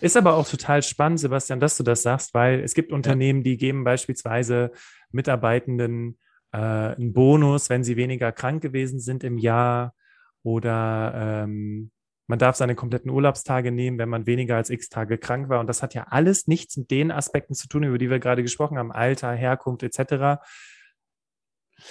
Ist 0.00 0.16
aber 0.16 0.34
auch 0.34 0.48
total 0.48 0.82
spannend, 0.82 1.20
Sebastian, 1.20 1.60
dass 1.60 1.76
du 1.76 1.82
das 1.82 2.02
sagst, 2.02 2.34
weil 2.34 2.60
es 2.60 2.74
gibt 2.74 2.92
Unternehmen, 2.92 3.42
die 3.42 3.56
geben 3.56 3.84
beispielsweise 3.84 4.72
Mitarbeitenden 5.10 6.18
äh, 6.52 6.58
einen 6.58 7.12
Bonus, 7.12 7.70
wenn 7.70 7.84
sie 7.84 7.96
weniger 7.96 8.32
krank 8.32 8.62
gewesen 8.62 9.00
sind 9.00 9.24
im 9.24 9.38
Jahr 9.38 9.94
oder 10.42 11.42
ähm, 11.44 11.90
man 12.26 12.38
darf 12.38 12.54
seine 12.54 12.76
kompletten 12.76 13.10
Urlaubstage 13.10 13.72
nehmen, 13.72 13.98
wenn 13.98 14.08
man 14.08 14.24
weniger 14.26 14.56
als 14.56 14.70
x 14.70 14.88
Tage 14.88 15.18
krank 15.18 15.48
war. 15.48 15.58
Und 15.58 15.66
das 15.66 15.82
hat 15.82 15.94
ja 15.94 16.04
alles 16.08 16.46
nichts 16.46 16.76
mit 16.76 16.90
den 16.90 17.10
Aspekten 17.10 17.54
zu 17.54 17.66
tun, 17.66 17.82
über 17.82 17.98
die 17.98 18.08
wir 18.08 18.20
gerade 18.20 18.42
gesprochen 18.42 18.78
haben, 18.78 18.92
Alter, 18.92 19.32
Herkunft 19.32 19.82
etc. 19.82 20.40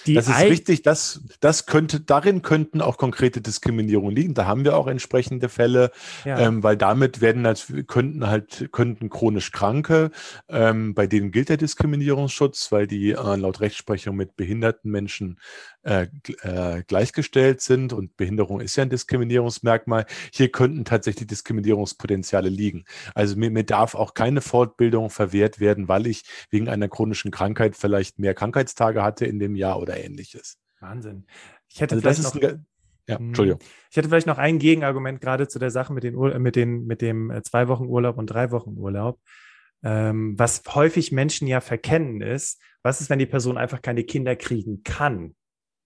Die 0.05 0.13
das 0.13 0.27
ist 0.27 0.39
richtig, 0.39 0.81
das, 0.81 1.21
das 1.39 1.65
könnte, 1.65 1.99
darin 1.99 2.41
könnten 2.41 2.81
auch 2.81 2.97
konkrete 2.97 3.41
Diskriminierungen 3.41 4.15
liegen. 4.15 4.33
Da 4.33 4.45
haben 4.45 4.63
wir 4.63 4.77
auch 4.77 4.87
entsprechende 4.87 5.49
Fälle, 5.49 5.91
ja. 6.25 6.39
ähm, 6.39 6.63
weil 6.63 6.77
damit 6.77 7.21
werden 7.21 7.47
könnten 7.87 8.27
halt, 8.27 8.69
könnten 8.71 9.09
chronisch 9.09 9.51
Kranke, 9.51 10.11
ähm, 10.47 10.93
bei 10.93 11.07
denen 11.07 11.31
gilt 11.31 11.49
der 11.49 11.57
Diskriminierungsschutz, 11.57 12.71
weil 12.71 12.87
die 12.87 13.11
äh, 13.11 13.35
laut 13.35 13.59
Rechtsprechung 13.61 14.15
mit 14.15 14.35
behinderten 14.35 14.91
Menschen 14.91 15.39
äh, 15.83 16.07
äh, 16.41 16.83
gleichgestellt 16.83 17.61
sind 17.61 17.93
und 17.93 18.17
Behinderung 18.17 18.59
ist 18.59 18.75
ja 18.75 18.83
ein 18.83 18.89
Diskriminierungsmerkmal. 18.89 20.05
Hier 20.33 20.51
könnten 20.51 20.83
tatsächlich 20.83 21.27
Diskriminierungspotenziale 21.27 22.49
liegen. 22.49 22.83
Also 23.15 23.37
mir, 23.37 23.49
mir 23.49 23.63
darf 23.63 23.95
auch 23.95 24.13
keine 24.13 24.41
Fortbildung 24.41 25.09
verwehrt 25.09 25.59
werden, 25.59 25.87
weil 25.87 26.07
ich 26.07 26.23
wegen 26.49 26.67
einer 26.67 26.89
chronischen 26.89 27.31
Krankheit 27.31 27.77
vielleicht 27.77 28.19
mehr 28.19 28.33
Krankheitstage 28.33 29.03
hatte 29.03 29.25
in 29.25 29.39
dem 29.39 29.55
Jahr 29.55 29.78
oder 29.79 30.03
ähnliches. 30.03 30.59
Wahnsinn. 30.79 31.25
Ich 31.67 31.81
hätte 31.81 31.95
also 31.95 32.01
vielleicht 32.01 32.23
noch, 32.23 32.41
ein, 32.41 32.65
ja, 33.07 33.17
hm. 33.17 33.27
Entschuldigung. 33.27 33.59
Ich 33.89 33.97
hätte 33.97 34.09
vielleicht 34.09 34.27
noch 34.27 34.37
ein 34.37 34.59
Gegenargument 34.59 35.21
gerade 35.21 35.47
zu 35.47 35.59
der 35.59 35.71
Sache 35.71 35.93
mit, 35.93 36.03
den, 36.03 36.15
mit, 36.41 36.55
den, 36.55 36.85
mit 36.85 37.01
dem 37.01 37.31
äh, 37.31 37.41
zwei 37.41 37.67
Wochen 37.67 37.85
Urlaub 37.85 38.17
und 38.17 38.27
drei 38.27 38.51
Wochen 38.51 38.77
Urlaub. 38.77 39.19
Ähm, 39.81 40.37
was 40.37 40.63
häufig 40.73 41.11
Menschen 41.11 41.47
ja 41.47 41.61
verkennen 41.61 42.21
ist, 42.21 42.61
was 42.83 43.01
ist, 43.01 43.09
wenn 43.09 43.19
die 43.19 43.25
Person 43.25 43.57
einfach 43.57 43.81
keine 43.81 44.03
Kinder 44.03 44.35
kriegen 44.35 44.83
kann? 44.83 45.35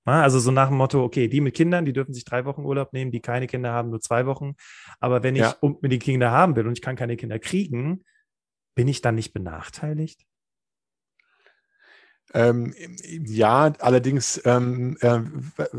Also 0.05 0.39
so 0.39 0.51
nach 0.51 0.67
dem 0.67 0.77
Motto, 0.77 1.01
okay, 1.01 1.29
die 1.29 1.39
mit 1.39 1.55
Kindern, 1.55 1.85
die 1.85 1.93
dürfen 1.93 2.13
sich 2.13 2.25
drei 2.25 2.43
Wochen 2.43 2.65
Urlaub 2.65 2.91
nehmen, 2.91 3.11
die 3.11 3.21
keine 3.21 3.47
Kinder 3.47 3.71
haben, 3.71 3.89
nur 3.89 4.01
zwei 4.01 4.25
Wochen. 4.25 4.55
Aber 4.99 5.23
wenn 5.23 5.35
ich 5.35 5.43
ja. 5.43 5.55
die 5.81 5.99
Kinder 5.99 6.29
haben 6.29 6.57
will 6.57 6.67
und 6.67 6.73
ich 6.73 6.81
kann 6.81 6.97
keine 6.97 7.15
Kinder 7.15 7.39
kriegen, 7.39 8.03
bin 8.75 8.89
ich 8.89 9.01
dann 9.01 9.15
nicht 9.15 9.33
benachteiligt? 9.33 10.25
Ähm, 12.33 12.73
ja, 13.25 13.73
allerdings, 13.79 14.41
ähm, 14.45 14.97
äh, 15.01 15.17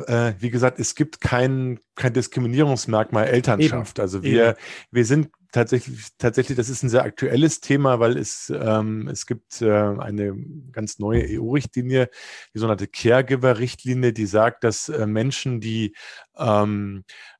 äh, 0.06 0.34
wie 0.38 0.50
gesagt, 0.50 0.78
es 0.78 0.94
gibt 0.94 1.20
kein, 1.20 1.80
kein 1.96 2.12
Diskriminierungsmerkmal 2.12 3.26
Elternschaft. 3.26 3.98
Eben. 3.98 4.02
Also 4.02 4.22
wir, 4.22 4.50
Eben. 4.50 4.58
wir 4.92 5.04
sind 5.04 5.30
tatsächlich, 5.54 6.08
tatsächlich, 6.18 6.56
das 6.56 6.68
ist 6.68 6.82
ein 6.82 6.88
sehr 6.88 7.04
aktuelles 7.04 7.60
Thema, 7.60 8.00
weil 8.00 8.16
es, 8.16 8.52
ähm, 8.54 9.08
es 9.08 9.26
gibt 9.26 9.62
äh, 9.62 9.70
eine 9.70 10.34
ganz 10.72 10.98
neue 10.98 11.24
EU-Richtlinie, 11.28 12.08
die 12.54 12.58
sogenannte 12.58 12.88
Caregiver-Richtlinie, 12.88 14.12
die 14.12 14.26
sagt, 14.26 14.64
dass 14.64 14.88
äh, 14.88 15.06
Menschen, 15.06 15.60
die 15.60 15.94
ähm, 16.36 17.04
äh, 17.06 17.33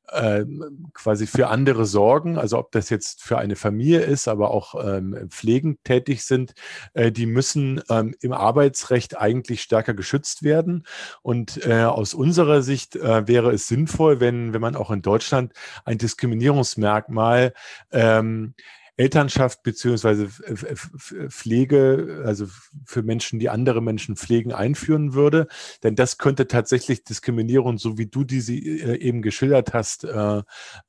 quasi 0.93 1.27
für 1.27 1.49
andere 1.49 1.87
sorgen, 1.87 2.39
also 2.39 2.59
ob 2.59 2.73
das 2.73 2.91
jetzt 2.91 3.23
für 3.23 3.39
eine 3.39 3.57
Familie 3.57 4.01
ist, 4.01 4.29
aber 4.29 4.51
auch 4.51 4.75
ähm, 4.85 5.29
pflegend 5.31 5.83
tätig 5.85 6.25
sind, 6.25 6.55
äh, 6.93 7.11
die 7.11 7.27
müssen 7.27 7.81
ähm, 7.89 8.15
im 8.21 8.33
Arbeitsrecht 8.33 9.19
eigentlich 9.19 9.63
stärker 9.63 9.95
geschützt 9.95 10.43
werden. 10.43 10.87
Und 11.23 11.67
äh, 11.67 11.85
aus 11.85 12.15
unserer 12.15 12.63
Sicht 12.63 12.97
äh, 12.97 13.27
wäre 13.27 13.53
es 13.53 13.67
sinnvoll, 13.67 14.21
wenn, 14.21 14.53
wenn 14.53 14.61
man 14.61 14.77
auch 14.77 14.91
in 14.91 15.03
Deutschland 15.03 15.53
ein 15.85 15.99
Diskriminierungsmerkmal 15.99 17.55
ähm, 17.91 18.55
Elternschaft 18.97 19.63
beziehungsweise 19.63 20.29
Pflege, 20.29 22.23
also 22.25 22.47
für 22.87 23.03
Menschen, 23.03 23.39
die 23.39 23.49
andere 23.49 23.83
Menschen 23.83 24.17
pflegen, 24.17 24.53
einführen 24.53 25.15
würde. 25.15 25.49
Denn 25.83 25.97
das 25.97 26.19
könnte 26.19 26.47
tatsächlich 26.47 27.03
Diskriminierung, 27.05 27.79
so 27.79 27.99
wie 27.99 28.07
du 28.07 28.25
diese 28.25 28.55
äh, 28.55 28.97
eben 28.99 29.23
geschildert 29.23 29.75
hast, 29.75 30.05
äh, 30.05 30.43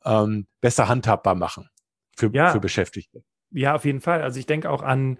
ähm, 0.04 0.48
besser 0.62 0.88
handhabbar 0.88 1.36
machen 1.36 1.70
für, 2.16 2.30
ja. 2.32 2.52
für 2.52 2.60
Beschäftigte. 2.60 3.24
Ja, 3.52 3.76
auf 3.76 3.86
jeden 3.86 4.02
Fall. 4.02 4.22
Also 4.22 4.40
ich 4.40 4.46
denke 4.46 4.70
auch 4.70 4.84
an 4.84 5.18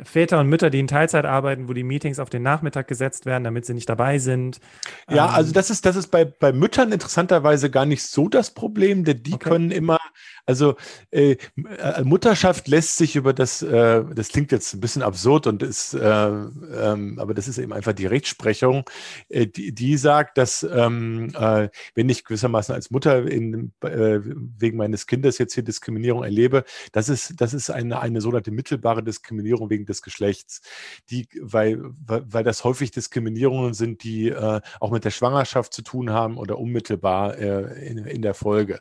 Väter 0.00 0.38
und 0.38 0.48
Mütter, 0.48 0.70
die 0.70 0.78
in 0.78 0.86
Teilzeit 0.86 1.24
arbeiten, 1.24 1.68
wo 1.68 1.72
die 1.72 1.82
Meetings 1.82 2.20
auf 2.20 2.30
den 2.30 2.42
Nachmittag 2.42 2.86
gesetzt 2.86 3.26
werden, 3.26 3.42
damit 3.42 3.66
sie 3.66 3.74
nicht 3.74 3.88
dabei 3.88 4.18
sind. 4.18 4.60
Ja, 5.10 5.26
ähm, 5.26 5.34
also 5.34 5.52
das 5.52 5.70
ist, 5.70 5.84
das 5.86 5.96
ist 5.96 6.08
bei, 6.08 6.24
bei 6.24 6.52
Müttern 6.52 6.92
interessanterweise 6.92 7.70
gar 7.70 7.84
nicht 7.84 8.04
so 8.04 8.28
das 8.28 8.54
Problem, 8.54 9.04
denn 9.04 9.22
die 9.22 9.34
okay. 9.34 9.50
können 9.50 9.70
immer 9.70 9.98
also 10.48 10.76
äh, 11.10 11.36
äh, 11.52 12.02
Mutterschaft 12.04 12.68
lässt 12.68 12.96
sich 12.96 13.16
über 13.16 13.34
das, 13.34 13.60
äh, 13.60 14.02
das 14.14 14.28
klingt 14.28 14.50
jetzt 14.50 14.72
ein 14.72 14.80
bisschen 14.80 15.02
absurd 15.02 15.46
und 15.46 15.62
ist, 15.62 15.92
äh, 15.92 15.98
ähm, 16.00 17.18
aber 17.18 17.34
das 17.34 17.48
ist 17.48 17.58
eben 17.58 17.74
einfach 17.74 17.92
die 17.92 18.06
Rechtsprechung, 18.06 18.88
äh, 19.28 19.46
die, 19.46 19.74
die 19.74 19.98
sagt, 19.98 20.38
dass 20.38 20.62
ähm, 20.62 21.34
äh, 21.38 21.68
wenn 21.94 22.08
ich 22.08 22.24
gewissermaßen 22.24 22.74
als 22.74 22.90
Mutter 22.90 23.30
in, 23.30 23.72
äh, 23.82 24.20
wegen 24.22 24.78
meines 24.78 25.06
Kindes 25.06 25.36
jetzt 25.36 25.52
hier 25.52 25.62
Diskriminierung 25.62 26.24
erlebe, 26.24 26.64
das 26.92 27.10
ist, 27.10 27.38
das 27.38 27.52
ist 27.52 27.68
eine, 27.68 28.00
eine 28.00 28.22
sogenannte 28.22 28.50
mittelbare 28.50 29.02
Diskriminierung 29.02 29.68
wegen 29.68 29.84
des 29.84 30.00
Geschlechts, 30.00 30.62
die, 31.10 31.28
weil, 31.42 31.78
weil 32.06 32.42
das 32.42 32.64
häufig 32.64 32.90
Diskriminierungen 32.90 33.74
sind, 33.74 34.02
die 34.02 34.30
äh, 34.30 34.62
auch 34.80 34.92
mit 34.92 35.04
der 35.04 35.10
Schwangerschaft 35.10 35.74
zu 35.74 35.82
tun 35.82 36.08
haben 36.08 36.38
oder 36.38 36.58
unmittelbar 36.58 37.36
äh, 37.36 37.86
in, 37.86 37.98
in 37.98 38.22
der 38.22 38.32
Folge. 38.32 38.80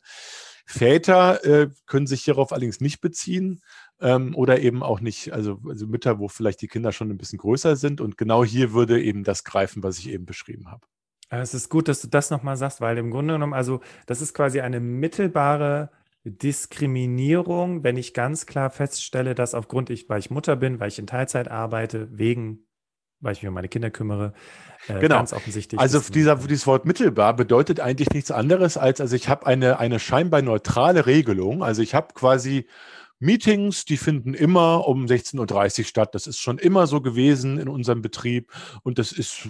Väter 0.70 1.46
äh, 1.46 1.70
können 1.86 2.08
sich 2.08 2.26
hierauf 2.26 2.52
allerdings 2.52 2.82
nicht 2.82 3.00
beziehen 3.00 3.62
ähm, 4.02 4.36
oder 4.36 4.60
eben 4.60 4.84
auch 4.84 5.00
nicht, 5.00 5.32
also, 5.32 5.62
also 5.66 5.88
Mütter, 5.88 6.20
wo 6.20 6.28
vielleicht 6.28 6.62
die 6.62 6.68
Kinder 6.68 6.92
schon 6.92 7.10
ein 7.10 7.18
bisschen 7.18 7.40
größer 7.40 7.78
sind. 7.78 8.02
Und 8.02 8.18
genau 8.18 8.44
hier 8.44 8.74
würde 8.74 9.02
eben 9.02 9.24
das 9.24 9.46
greifen, 9.46 9.82
was 9.82 9.98
ich 9.98 10.10
eben 10.10 10.26
beschrieben 10.26 10.70
habe. 10.70 10.86
Es 11.30 11.54
ist 11.54 11.70
gut, 11.70 11.88
dass 11.88 12.02
du 12.02 12.10
das 12.10 12.32
nochmal 12.32 12.58
sagst, 12.58 12.82
weil 12.82 12.98
im 12.98 13.12
Grunde 13.12 13.36
genommen, 13.36 13.54
also 13.54 13.80
das 14.08 14.22
ist 14.22 14.34
quasi 14.34 14.60
eine 14.60 14.82
mittelbare 14.82 15.90
Diskriminierung, 16.26 17.86
wenn 17.86 17.96
ich 17.96 18.14
ganz 18.14 18.46
klar 18.46 18.70
feststelle, 18.70 19.36
dass 19.36 19.56
aufgrund, 19.56 19.90
ich, 19.90 20.10
weil 20.10 20.20
ich 20.20 20.30
Mutter 20.32 20.58
bin, 20.58 20.82
weil 20.82 20.90
ich 20.90 21.00
in 21.00 21.08
Teilzeit 21.08 21.50
arbeite, 21.50 22.10
wegen 22.12 22.67
weil 23.20 23.34
ich 23.34 23.42
mich 23.42 23.48
um 23.48 23.54
meine 23.54 23.68
Kinder 23.68 23.90
kümmere. 23.90 24.34
Äh, 24.88 25.00
genau. 25.00 25.16
Ganz 25.16 25.34
offensichtlich. 25.34 25.80
Also 25.80 26.00
dieser, 26.00 26.36
dieses 26.36 26.68
Wort 26.68 26.86
mittelbar 26.86 27.36
bedeutet 27.36 27.80
eigentlich 27.80 28.10
nichts 28.12 28.32
anderes 28.32 28.78
als, 28.78 29.02
also 29.02 29.16
ich 29.16 29.30
habe 29.30 29.46
eine, 29.46 29.80
eine 29.80 30.00
scheinbar 30.00 30.42
neutrale 30.42 31.06
Regelung. 31.06 31.64
Also 31.64 31.82
ich 31.82 31.96
habe 31.96 32.14
quasi 32.14 32.68
Meetings, 33.20 33.86
die 33.86 33.98
finden 33.98 34.34
immer 34.36 34.88
um 34.88 35.06
16.30 35.06 35.80
Uhr 35.80 35.86
statt. 35.86 36.14
Das 36.14 36.28
ist 36.28 36.38
schon 36.40 36.60
immer 36.60 36.86
so 36.86 37.02
gewesen 37.02 37.58
in 37.58 37.68
unserem 37.68 38.02
Betrieb. 38.02 38.52
Und 38.84 39.00
das 39.00 39.12
ist, 39.12 39.48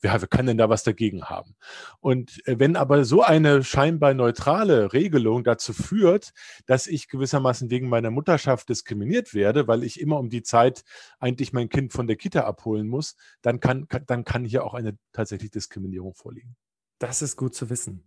wer, 0.00 0.20
wer 0.20 0.28
kann 0.28 0.46
denn 0.46 0.58
da 0.58 0.68
was 0.68 0.84
dagegen 0.84 1.24
haben? 1.24 1.56
Und 2.00 2.40
äh, 2.46 2.58
wenn 2.58 2.76
aber 2.76 3.04
so 3.04 3.22
eine 3.22 3.64
scheinbar 3.64 4.14
neutrale 4.14 4.92
Regelung 4.92 5.42
dazu 5.42 5.72
führt, 5.72 6.32
dass 6.66 6.86
ich 6.86 7.08
gewissermaßen 7.08 7.70
wegen 7.70 7.88
meiner 7.88 8.10
Mutterschaft 8.10 8.68
diskriminiert 8.68 9.34
werde, 9.34 9.66
weil 9.66 9.82
ich 9.82 10.00
immer 10.00 10.18
um 10.18 10.30
die 10.30 10.42
Zeit 10.42 10.84
eigentlich 11.18 11.52
mein 11.52 11.68
Kind 11.68 11.92
von 11.92 12.06
der 12.06 12.16
Kita 12.16 12.42
abholen 12.44 12.86
muss, 12.86 13.16
dann 13.42 13.58
kann, 13.58 13.88
dann 14.06 14.24
kann 14.24 14.44
hier 14.44 14.64
auch 14.64 14.74
eine 14.74 14.96
tatsächlich 15.12 15.50
Diskriminierung 15.50 16.14
vorliegen. 16.14 16.56
Das 16.98 17.22
ist 17.22 17.36
gut 17.36 17.54
zu 17.54 17.70
wissen. 17.70 18.02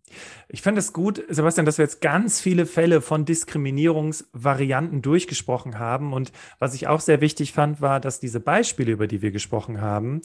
Ich 0.50 0.62
finde 0.62 0.80
es 0.80 0.92
gut, 0.92 1.24
Sebastian, 1.30 1.66
dass 1.66 1.78
wir 1.78 1.86
jetzt 1.86 2.02
ganz 2.02 2.42
viele 2.42 2.66
Fälle 2.66 3.02
von 3.02 3.24
Diskriminierungsvarianten 3.24 5.02
durchgesprochen 5.02 5.80
haben. 5.80 6.12
Und 6.12 6.34
was 6.60 6.74
ich 6.74 6.88
auch 6.88 7.00
sehr 7.00 7.22
wichtig 7.22 7.54
fand, 7.54 7.80
war, 7.80 8.02
dass 8.02 8.20
diese 8.20 8.42
Beispiele, 8.42 8.92
über 8.92 9.08
die 9.08 9.22
wir 9.22 9.32
gesprochen 9.32 9.80
haben, 9.80 10.22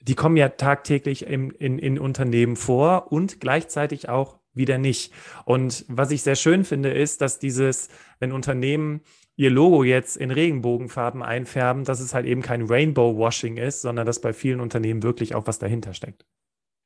die 0.00 0.14
kommen 0.14 0.38
ja 0.38 0.48
tagtäglich 0.48 1.26
im, 1.26 1.50
in, 1.50 1.78
in 1.78 1.98
Unternehmen 1.98 2.56
vor 2.56 3.12
und 3.12 3.38
gleichzeitig 3.38 4.08
auch 4.08 4.38
wieder 4.54 4.78
nicht. 4.78 5.12
Und 5.44 5.84
was 5.88 6.10
ich 6.10 6.22
sehr 6.22 6.36
schön 6.36 6.64
finde, 6.64 6.90
ist, 6.90 7.20
dass 7.20 7.38
dieses, 7.38 7.88
wenn 8.18 8.32
Unternehmen 8.32 9.02
ihr 9.36 9.50
Logo 9.50 9.84
jetzt 9.84 10.16
in 10.16 10.30
Regenbogenfarben 10.30 11.22
einfärben, 11.22 11.84
dass 11.84 12.00
es 12.00 12.14
halt 12.14 12.26
eben 12.26 12.42
kein 12.42 12.62
Rainbow-Washing 12.62 13.58
ist, 13.58 13.82
sondern 13.82 14.06
dass 14.06 14.20
bei 14.20 14.32
vielen 14.32 14.60
Unternehmen 14.60 15.02
wirklich 15.02 15.34
auch 15.34 15.46
was 15.46 15.58
dahinter 15.58 15.92
steckt. 15.92 16.26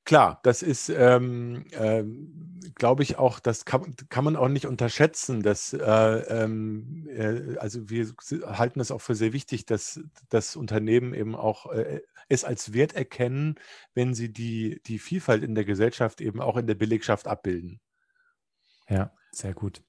Klar, 0.04 0.40
das 0.42 0.62
ist, 0.62 0.90
ähm, 0.90 1.64
äh, 1.70 2.04
glaube 2.75 3.02
ich, 3.02 3.16
auch, 3.16 3.40
das 3.40 3.64
kann, 3.64 3.94
kann, 4.11 4.25
man 4.25 4.37
auch 4.37 4.49
nicht 4.49 4.66
unterschätzen. 4.66 5.42
Dass, 5.42 5.73
äh, 5.73 5.80
ähm, 5.80 7.08
äh, 7.08 7.56
also 7.56 7.88
wir 7.88 8.12
halten 8.44 8.80
es 8.80 8.90
auch 8.90 9.00
für 9.00 9.14
sehr 9.14 9.32
wichtig, 9.32 9.64
dass 9.64 10.00
das 10.28 10.56
Unternehmen 10.56 11.14
eben 11.14 11.34
auch 11.34 11.73
äh, 11.73 12.02
es 12.28 12.44
als 12.44 12.75
Wert 12.75 12.94
erkennen, 12.94 13.54
wenn 13.94 14.14
sie 14.14 14.30
die, 14.30 14.82
die 14.87 14.99
Vielfalt 14.99 15.42
in 15.42 15.54
der 15.54 15.64
Gesellschaft 15.64 16.20
eben 16.20 16.40
auch 16.40 16.58
in 16.58 16.66
der 16.66 16.75
Belegschaft 16.75 17.26
abbilden. 17.26 17.80
Ja, 18.88 19.11
sehr 19.32 19.54
gut. 19.54 19.82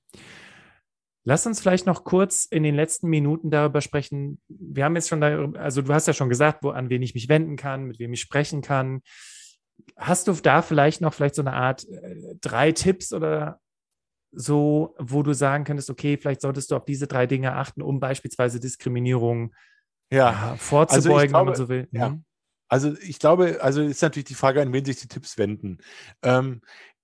Lass 1.25 1.45
uns 1.45 1.59
vielleicht 1.59 1.87
noch 1.87 2.05
kurz 2.05 2.45
in 2.45 2.63
den 2.63 2.75
letzten 2.75 3.09
Minuten 3.09 3.49
darüber 3.49 3.81
sprechen. 3.81 4.39
Wir 4.47 4.85
haben 4.85 4.95
jetzt 4.95 5.09
schon 5.09 5.19
darüber, 5.21 5.59
also 5.59 5.81
du 5.81 5.93
hast 5.93 6.07
ja 6.07 6.13
schon 6.13 6.29
gesagt, 6.29 6.63
wo, 6.63 6.69
an 6.69 6.89
wen 6.89 7.01
ich 7.01 7.15
mich 7.15 7.27
wenden 7.27 7.57
kann, 7.57 7.83
mit 7.83 7.99
wem 7.99 8.13
ich 8.13 8.21
sprechen 8.21 8.61
kann 8.61 9.01
hast 9.97 10.27
du 10.27 10.33
da 10.33 10.61
vielleicht 10.61 11.01
noch 11.01 11.13
vielleicht 11.13 11.35
so 11.35 11.41
eine 11.41 11.53
Art 11.53 11.87
äh, 11.87 12.35
drei 12.41 12.71
Tipps 12.71 13.13
oder 13.13 13.59
so, 14.31 14.95
wo 14.99 15.23
du 15.23 15.33
sagen 15.33 15.63
könntest, 15.63 15.89
okay, 15.89 16.17
vielleicht 16.17 16.41
solltest 16.41 16.71
du 16.71 16.75
auf 16.75 16.85
diese 16.85 17.07
drei 17.07 17.25
Dinge 17.25 17.53
achten, 17.53 17.81
um 17.81 17.99
beispielsweise 17.99 18.59
Diskriminierung 18.59 19.53
ja. 20.11 20.31
ja 20.31 20.55
vorzubeugen, 20.57 21.11
also 21.11 21.27
glaube, 21.27 21.33
wenn 21.33 21.45
man 21.45 21.55
so 21.55 21.69
will. 21.69 21.87
Ja. 21.91 22.09
Mhm. 22.09 22.25
Also 22.67 22.95
ich 23.01 23.19
glaube, 23.19 23.59
also 23.61 23.81
ist 23.81 24.01
natürlich 24.01 24.25
die 24.25 24.33
Frage, 24.33 24.61
an 24.61 24.73
wen 24.73 24.85
sich 24.85 24.97
die 24.97 25.07
Tipps 25.07 25.37
wenden. 25.37 25.77
Ähm, 26.23 26.61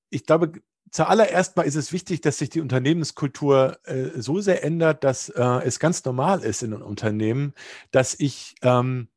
ich 0.10 0.26
glaube, 0.26 0.54
zuallererst 0.92 1.56
mal 1.56 1.64
ist 1.64 1.76
es 1.76 1.94
wichtig, 1.94 2.22
dass 2.22 2.40
sich 2.40 2.50
die 2.50 2.62
Unternehmenskultur 2.62 3.78
äh, 3.84 4.10
so 4.20 4.42
sehr 4.42 4.64
ändert, 4.64 5.04
dass 5.04 5.30
äh, 5.30 5.44
es 5.64 5.80
ganz 5.80 6.04
normal 6.04 6.42
ist 6.42 6.64
in 6.64 6.74
einem 6.74 6.84
Unternehmen, 6.84 7.54
dass 7.92 8.20
ich 8.20 8.56
ähm, 8.62 9.08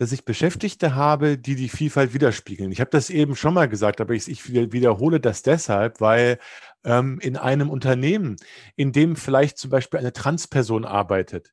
dass 0.00 0.12
ich 0.12 0.24
Beschäftigte 0.24 0.94
habe, 0.94 1.36
die 1.36 1.56
die 1.56 1.68
Vielfalt 1.68 2.14
widerspiegeln. 2.14 2.72
Ich 2.72 2.80
habe 2.80 2.88
das 2.88 3.10
eben 3.10 3.36
schon 3.36 3.52
mal 3.52 3.68
gesagt, 3.68 4.00
aber 4.00 4.14
ich, 4.14 4.28
ich 4.28 4.50
wiederhole 4.50 5.20
das 5.20 5.42
deshalb, 5.42 6.00
weil 6.00 6.38
ähm, 6.84 7.18
in 7.20 7.36
einem 7.36 7.68
Unternehmen, 7.68 8.36
in 8.76 8.92
dem 8.92 9.14
vielleicht 9.14 9.58
zum 9.58 9.70
Beispiel 9.70 10.00
eine 10.00 10.14
Transperson 10.14 10.86
arbeitet, 10.86 11.52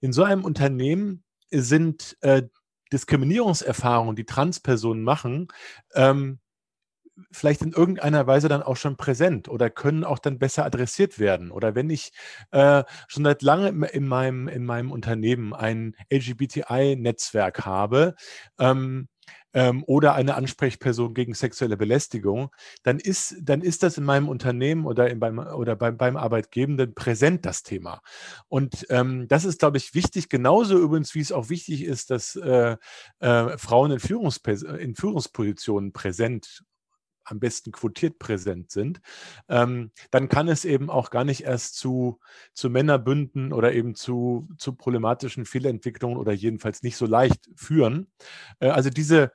in 0.00 0.12
so 0.12 0.22
einem 0.22 0.44
Unternehmen 0.44 1.24
sind 1.50 2.16
äh, 2.20 2.44
Diskriminierungserfahrungen, 2.92 4.14
die 4.14 4.26
Transpersonen 4.26 5.02
machen, 5.02 5.48
ähm, 5.92 6.38
vielleicht 7.30 7.62
in 7.62 7.72
irgendeiner 7.72 8.26
Weise 8.26 8.48
dann 8.48 8.62
auch 8.62 8.76
schon 8.76 8.96
präsent 8.96 9.48
oder 9.48 9.70
können 9.70 10.04
auch 10.04 10.18
dann 10.18 10.38
besser 10.38 10.64
adressiert 10.64 11.18
werden. 11.18 11.50
Oder 11.50 11.74
wenn 11.74 11.90
ich 11.90 12.12
äh, 12.50 12.84
schon 13.06 13.24
seit 13.24 13.42
langem 13.42 13.82
in 13.82 14.06
meinem, 14.06 14.48
in 14.48 14.64
meinem 14.64 14.90
Unternehmen 14.90 15.54
ein 15.54 15.94
LGBTI-Netzwerk 16.10 17.64
habe, 17.64 18.14
ähm, 18.58 19.08
ähm, 19.54 19.82
oder 19.86 20.14
eine 20.14 20.34
Ansprechperson 20.34 21.14
gegen 21.14 21.34
sexuelle 21.34 21.76
Belästigung, 21.76 22.50
dann 22.82 22.98
ist, 22.98 23.36
dann 23.40 23.62
ist 23.62 23.82
das 23.82 23.98
in 23.98 24.04
meinem 24.04 24.28
Unternehmen 24.28 24.86
oder, 24.86 25.10
in, 25.10 25.20
beim, 25.20 25.38
oder 25.38 25.76
beim, 25.76 25.96
beim 25.96 26.16
Arbeitgebenden 26.16 26.94
präsent, 26.94 27.46
das 27.46 27.62
Thema. 27.62 28.00
Und 28.48 28.86
ähm, 28.90 29.26
das 29.28 29.44
ist, 29.44 29.58
glaube 29.58 29.78
ich, 29.78 29.94
wichtig, 29.94 30.28
genauso 30.28 30.78
übrigens, 30.78 31.14
wie 31.14 31.20
es 31.20 31.32
auch 31.32 31.48
wichtig 31.48 31.84
ist, 31.84 32.10
dass 32.10 32.36
äh, 32.36 32.76
äh, 33.20 33.58
Frauen 33.58 33.90
in, 33.90 33.98
in 34.78 34.94
Führungspositionen 34.94 35.92
präsent 35.92 36.62
am 37.30 37.40
besten 37.40 37.72
quotiert 37.72 38.18
präsent 38.18 38.70
sind, 38.70 39.00
ähm, 39.48 39.90
dann 40.10 40.28
kann 40.28 40.48
es 40.48 40.64
eben 40.64 40.90
auch 40.90 41.10
gar 41.10 41.24
nicht 41.24 41.42
erst 41.42 41.76
zu, 41.76 42.20
zu 42.54 42.70
Männerbünden 42.70 43.52
oder 43.52 43.72
eben 43.72 43.94
zu, 43.94 44.48
zu 44.58 44.74
problematischen 44.74 45.44
Fehlentwicklungen 45.44 46.18
oder 46.18 46.32
jedenfalls 46.32 46.82
nicht 46.82 46.96
so 46.96 47.06
leicht 47.06 47.48
führen. 47.54 48.10
Äh, 48.60 48.68
also 48.68 48.90
diese, 48.90 49.32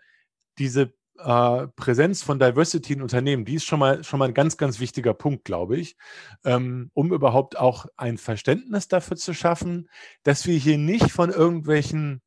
diese 0.57 0.93
äh, 1.19 1.67
Präsenz 1.75 2.23
von 2.23 2.39
Diversity 2.39 2.93
in 2.93 3.01
Unternehmen, 3.01 3.45
die 3.45 3.55
ist 3.55 3.65
schon 3.65 3.79
mal, 3.79 4.03
schon 4.03 4.19
mal 4.19 4.27
ein 4.27 4.33
ganz, 4.33 4.57
ganz 4.57 4.79
wichtiger 4.79 5.13
Punkt, 5.13 5.45
glaube 5.45 5.77
ich, 5.77 5.95
ähm, 6.43 6.89
um 6.93 7.13
überhaupt 7.13 7.57
auch 7.57 7.85
ein 7.97 8.17
Verständnis 8.17 8.87
dafür 8.87 9.17
zu 9.17 9.33
schaffen, 9.33 9.89
dass 10.23 10.47
wir 10.47 10.57
hier 10.57 10.77
nicht 10.77 11.11
von 11.11 11.29
irgendwelchen 11.29 12.21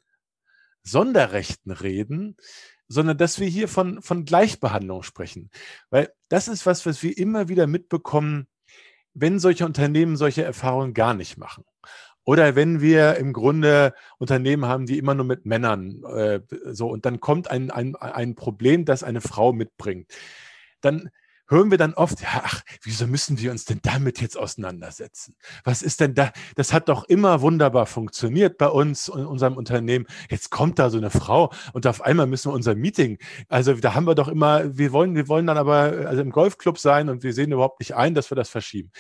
Sonderrechten 0.83 1.73
reden, 1.73 2.37
sondern 2.89 3.19
dass 3.19 3.41
wir 3.41 3.47
hier 3.49 3.69
von, 3.69 4.03
von 4.03 4.25
Gleichbehandlung 4.25 5.03
sprechen. 5.03 5.51
Weil 5.91 6.13
das 6.29 6.49
ist 6.49 6.67
was, 6.67 6.87
was 6.87 7.03
wir 7.03 7.17
immer 7.17 7.49
wieder 7.49 7.67
mitbekommen, 7.67 8.47
wenn 9.15 9.39
solche 9.39 9.65
Unternehmen 9.65 10.17
solche 10.17 10.45
Erfahrungen 10.45 10.95
gar 10.95 11.15
nicht 11.15 11.39
machen. 11.39 11.65
Oder 12.25 12.57
wenn 12.57 12.81
wir 12.81 13.17
im 13.17 13.33
Grunde 13.33 13.95
Unternehmen 14.19 14.67
haben, 14.67 14.87
die 14.87 14.99
immer 14.99 15.15
nur 15.15 15.25
mit 15.25 15.47
Männern 15.47 16.03
äh, 16.05 16.41
so 16.65 16.89
und 16.89 17.07
dann 17.07 17.21
kommt 17.21 17.49
ein, 17.51 17.71
ein, 17.71 17.95
ein 17.95 18.35
Problem, 18.35 18.85
das 18.85 19.05
eine 19.05 19.21
Frau 19.21 19.53
mitbringt, 19.53 20.13
dann 20.81 21.09
hören 21.49 21.71
wir 21.71 21.79
dann 21.79 21.95
oft, 21.95 22.21
ja, 22.21 22.43
ach, 22.45 22.63
wieso 22.83 23.07
müssen 23.07 23.39
wir 23.39 23.51
uns 23.51 23.65
denn 23.65 23.81
damit 23.83 24.21
jetzt 24.21 24.37
auseinandersetzen? 24.37 25.37
Was 25.65 25.83
ist 25.83 26.01
denn 26.01 26.15
da? 26.15 26.33
Das 26.55 26.73
hat 26.73 26.89
doch 26.89 27.05
immer 27.05 27.41
wunderbar 27.41 27.87
funktioniert 27.87 28.59
bei 28.59 28.69
uns 28.69 29.09
in 29.09 29.27
unserem 29.27 29.57
Unternehmen. 29.57 30.07
Jetzt 30.31 30.51
kommt 30.51 30.79
da 30.79 30.91
so 30.91 30.99
eine 30.99 31.11
Frau 31.11 31.53
und 31.73 31.87
auf 31.87 32.03
einmal 32.03 32.27
müssen 32.27 32.51
wir 32.51 32.55
unser 32.55 32.75
Meeting, 32.75 33.19
also 33.49 33.75
da 33.75 33.95
haben 33.95 34.07
wir 34.07 34.15
doch 34.15 34.29
immer, 34.29 34.77
wir 34.77 34.93
wollen, 34.93 35.15
wir 35.15 35.29
wollen 35.29 35.47
dann 35.47 35.59
aber 35.59 36.07
also 36.07 36.23
im 36.23 36.31
Golfclub 36.31 36.79
sein 36.79 37.09
und 37.09 37.23
wir 37.23 37.33
sehen 37.33 37.53
überhaupt 37.53 37.81
nicht 37.81 37.95
ein, 37.95 38.15
dass 38.15 38.31
wir 38.31 38.37
das 38.37 38.49
verschieben. 38.49 38.91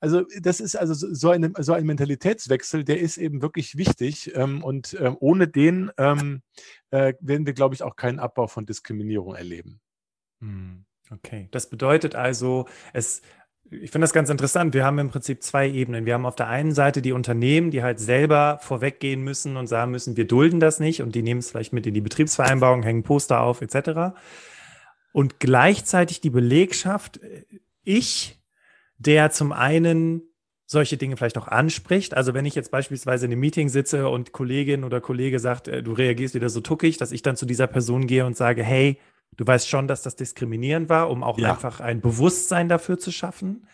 Also 0.00 0.24
das 0.40 0.58
ist 0.58 0.74
also 0.74 0.94
so, 0.94 1.30
eine, 1.30 1.52
so 1.60 1.74
ein 1.74 1.86
Mentalitätswechsel, 1.86 2.82
der 2.82 2.98
ist 2.98 3.18
eben 3.18 3.40
wirklich 3.40 3.76
wichtig 3.76 4.34
ähm, 4.34 4.64
und 4.64 4.96
ähm, 5.00 5.16
ohne 5.20 5.46
den 5.46 5.92
ähm, 5.96 6.42
äh, 6.90 7.14
werden 7.20 7.46
wir, 7.46 7.52
glaube 7.52 7.76
ich, 7.76 7.84
auch 7.84 7.94
keinen 7.94 8.18
Abbau 8.18 8.48
von 8.48 8.66
Diskriminierung 8.66 9.36
erleben. 9.36 9.80
Hm. 10.40 10.84
Okay, 11.12 11.48
das 11.50 11.68
bedeutet 11.68 12.14
also, 12.14 12.66
es, 12.92 13.22
ich 13.70 13.90
finde 13.90 14.04
das 14.04 14.12
ganz 14.12 14.30
interessant. 14.30 14.74
Wir 14.74 14.84
haben 14.84 14.98
im 14.98 15.10
Prinzip 15.10 15.42
zwei 15.42 15.68
Ebenen. 15.68 16.06
Wir 16.06 16.14
haben 16.14 16.26
auf 16.26 16.36
der 16.36 16.48
einen 16.48 16.72
Seite 16.72 17.02
die 17.02 17.12
Unternehmen, 17.12 17.70
die 17.70 17.82
halt 17.82 18.00
selber 18.00 18.58
vorweggehen 18.62 19.22
müssen 19.22 19.56
und 19.56 19.66
sagen 19.66 19.90
müssen, 19.90 20.16
wir 20.16 20.26
dulden 20.26 20.60
das 20.60 20.80
nicht 20.80 21.02
und 21.02 21.14
die 21.14 21.22
nehmen 21.22 21.40
es 21.40 21.50
vielleicht 21.50 21.72
mit 21.72 21.86
in 21.86 21.94
die 21.94 22.00
Betriebsvereinbarung, 22.00 22.82
hängen 22.82 23.02
Poster 23.02 23.40
auf 23.40 23.60
etc. 23.62 24.14
Und 25.12 25.40
gleichzeitig 25.40 26.20
die 26.20 26.30
Belegschaft, 26.30 27.20
ich, 27.84 28.40
der 28.98 29.30
zum 29.30 29.52
einen 29.52 30.22
solche 30.66 30.96
Dinge 30.96 31.16
vielleicht 31.16 31.36
auch 31.38 31.48
anspricht. 31.48 32.14
Also 32.14 32.32
wenn 32.34 32.46
ich 32.46 32.54
jetzt 32.54 32.70
beispielsweise 32.70 33.26
in 33.26 33.32
einem 33.32 33.40
Meeting 33.40 33.68
sitze 33.68 34.08
und 34.08 34.32
Kollegin 34.32 34.84
oder 34.84 35.00
Kollege 35.00 35.38
sagt, 35.38 35.68
äh, 35.68 35.82
du 35.82 35.92
reagierst 35.92 36.34
wieder 36.34 36.48
so 36.48 36.60
tuckig, 36.60 36.96
dass 36.96 37.12
ich 37.12 37.22
dann 37.22 37.36
zu 37.36 37.46
dieser 37.46 37.66
Person 37.66 38.06
gehe 38.06 38.24
und 38.24 38.36
sage, 38.36 38.62
hey, 38.62 38.98
Du 39.36 39.46
weißt 39.46 39.68
schon, 39.68 39.88
dass 39.88 40.02
das 40.02 40.16
diskriminierend 40.16 40.88
war, 40.88 41.10
um 41.10 41.22
auch 41.22 41.38
ja. 41.38 41.50
einfach 41.50 41.80
ein 41.80 42.00
Bewusstsein 42.00 42.68
dafür 42.68 42.98
zu 42.98 43.10
schaffen. 43.10 43.66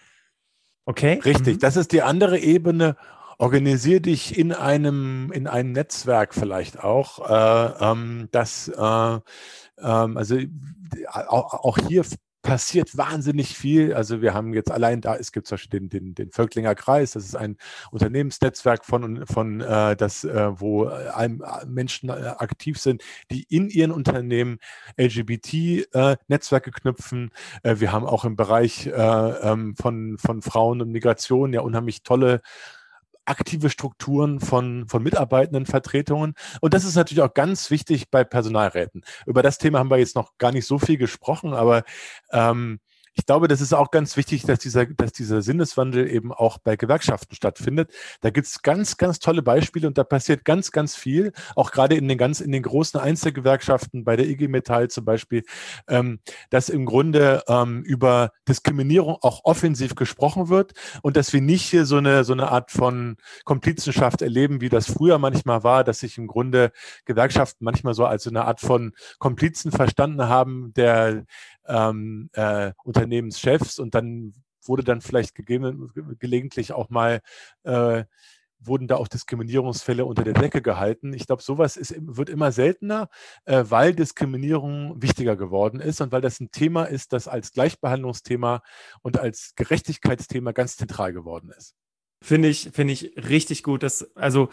Okay. 0.84 1.20
Richtig, 1.24 1.56
mhm. 1.56 1.60
das 1.60 1.76
ist 1.76 1.92
die 1.92 2.02
andere 2.02 2.38
Ebene. 2.38 2.96
Organisier 3.38 4.00
dich 4.00 4.36
in 4.36 4.52
einem, 4.52 5.30
in 5.32 5.46
einem 5.46 5.72
Netzwerk 5.72 6.34
vielleicht 6.34 6.82
auch, 6.82 7.28
äh, 7.28 7.84
ähm, 7.84 8.28
das, 8.32 8.68
äh, 8.68 9.20
ähm, 9.80 10.16
also 10.16 10.38
auch, 11.12 11.54
auch 11.54 11.78
hier 11.78 12.04
passiert 12.48 12.96
wahnsinnig 12.96 13.56
viel. 13.56 13.92
Also 13.92 14.22
wir 14.22 14.32
haben 14.32 14.54
jetzt 14.54 14.70
allein 14.70 15.00
da, 15.00 15.16
es 15.16 15.32
gibt 15.32 15.46
zum 15.46 15.56
Beispiel 15.56 15.80
den, 15.80 15.88
den, 15.90 16.14
den 16.14 16.30
Völklinger 16.30 16.74
Kreis, 16.74 17.12
das 17.12 17.24
ist 17.24 17.36
ein 17.36 17.58
Unternehmensnetzwerk 17.90 18.84
von, 18.84 19.26
von 19.26 19.60
äh, 19.60 19.96
das, 19.96 20.24
äh, 20.24 20.50
wo 20.58 20.86
äh, 20.86 21.28
Menschen 21.66 22.08
äh, 22.08 22.12
aktiv 22.38 22.78
sind, 22.78 23.02
die 23.30 23.42
in 23.50 23.68
ihren 23.68 23.92
Unternehmen 23.92 24.58
LGBT-Netzwerke 24.96 26.70
äh, 26.70 26.72
knüpfen. 26.72 27.30
Äh, 27.62 27.76
wir 27.80 27.92
haben 27.92 28.06
auch 28.06 28.24
im 28.24 28.36
Bereich 28.36 28.90
ähm, 28.94 29.76
von, 29.76 30.16
von 30.18 30.40
Frauen 30.40 30.80
und 30.80 30.90
Migration 30.90 31.52
ja 31.52 31.60
unheimlich 31.60 32.02
tolle 32.02 32.40
aktive 33.28 33.70
Strukturen 33.70 34.40
von, 34.40 34.88
von 34.88 35.02
Mitarbeitendenvertretungen. 35.02 36.34
Und 36.60 36.74
das 36.74 36.84
ist 36.84 36.96
natürlich 36.96 37.22
auch 37.22 37.34
ganz 37.34 37.70
wichtig 37.70 38.10
bei 38.10 38.24
Personalräten. 38.24 39.02
Über 39.26 39.42
das 39.42 39.58
Thema 39.58 39.78
haben 39.78 39.90
wir 39.90 39.98
jetzt 39.98 40.16
noch 40.16 40.36
gar 40.38 40.52
nicht 40.52 40.66
so 40.66 40.78
viel 40.78 40.98
gesprochen, 40.98 41.54
aber 41.54 41.84
ähm, 42.32 42.80
ich 43.14 43.26
glaube, 43.26 43.48
das 43.48 43.60
ist 43.60 43.72
auch 43.72 43.90
ganz 43.90 44.16
wichtig, 44.16 44.42
dass 44.42 44.58
dieser, 44.58 44.86
dass 44.86 45.12
dieser 45.12 45.42
Sinneswandel 45.42 46.08
eben 46.08 46.32
auch 46.32 46.58
bei 46.58 46.76
Gewerkschaften 46.76 47.34
stattfindet. 47.34 47.92
Da 48.20 48.30
gibt 48.30 48.46
es 48.46 48.62
ganz, 48.62 48.96
ganz 48.96 49.18
tolle 49.18 49.42
Beispiele 49.42 49.86
und 49.86 49.98
da 49.98 50.04
passiert 50.04 50.44
ganz, 50.44 50.72
ganz 50.72 50.96
viel, 50.96 51.32
auch 51.56 51.70
gerade 51.70 51.96
in 51.96 52.08
den 52.08 52.18
ganz, 52.18 52.40
in 52.40 52.52
den 52.52 52.62
großen 52.62 53.00
Einzelgewerkschaften, 53.00 54.04
bei 54.04 54.16
der 54.16 54.26
IG 54.28 54.48
Metall 54.48 54.88
zum 54.88 55.04
Beispiel, 55.04 55.42
ähm, 55.88 56.20
dass 56.50 56.68
im 56.68 56.86
Grunde 56.86 57.42
ähm, 57.48 57.82
über 57.82 58.32
Diskriminierung 58.48 59.16
auch 59.22 59.40
offensiv 59.44 59.94
gesprochen 59.94 60.48
wird 60.48 60.72
und 61.02 61.16
dass 61.16 61.32
wir 61.32 61.40
nicht 61.40 61.62
hier 61.62 61.86
so 61.86 61.96
eine, 61.96 62.24
so 62.24 62.32
eine 62.32 62.50
Art 62.50 62.70
von 62.70 63.16
Komplizenschaft 63.44 64.22
erleben, 64.22 64.60
wie 64.60 64.68
das 64.68 64.90
früher 64.90 65.18
manchmal 65.18 65.64
war, 65.64 65.84
dass 65.84 66.00
sich 66.00 66.18
im 66.18 66.26
Grunde 66.26 66.72
Gewerkschaften 67.04 67.64
manchmal 67.64 67.94
so 67.94 68.04
als 68.06 68.26
eine 68.26 68.44
Art 68.44 68.60
von 68.60 68.92
Komplizen 69.18 69.72
verstanden 69.72 70.28
haben, 70.28 70.72
der 70.74 71.24
ähm, 71.68 72.30
äh, 72.32 72.72
Unternehmenschefs 72.98 73.78
und 73.78 73.94
dann 73.94 74.34
wurde 74.64 74.84
dann 74.84 75.00
vielleicht 75.00 75.34
gegeben, 75.34 75.90
gelegentlich 76.18 76.72
auch 76.72 76.90
mal 76.90 77.20
äh, 77.64 78.04
wurden 78.60 78.88
da 78.88 78.96
auch 78.96 79.08
Diskriminierungsfälle 79.08 80.04
unter 80.04 80.24
der 80.24 80.34
Decke 80.34 80.62
gehalten. 80.62 81.12
Ich 81.12 81.26
glaube, 81.26 81.42
sowas 81.42 81.76
ist, 81.76 81.94
wird 81.98 82.28
immer 82.28 82.52
seltener, 82.52 83.08
äh, 83.44 83.64
weil 83.68 83.94
Diskriminierung 83.94 85.00
wichtiger 85.00 85.36
geworden 85.36 85.80
ist 85.80 86.00
und 86.00 86.12
weil 86.12 86.20
das 86.20 86.40
ein 86.40 86.50
Thema 86.50 86.84
ist, 86.84 87.12
das 87.12 87.28
als 87.28 87.52
Gleichbehandlungsthema 87.52 88.62
und 89.02 89.18
als 89.18 89.52
Gerechtigkeitsthema 89.54 90.52
ganz 90.52 90.76
zentral 90.76 91.12
geworden 91.12 91.52
ist. 91.56 91.74
Finde 92.20 92.48
ich, 92.48 92.70
finde 92.72 92.94
ich 92.94 93.12
richtig 93.16 93.62
gut. 93.62 93.84
Dass, 93.84 94.16
also 94.16 94.48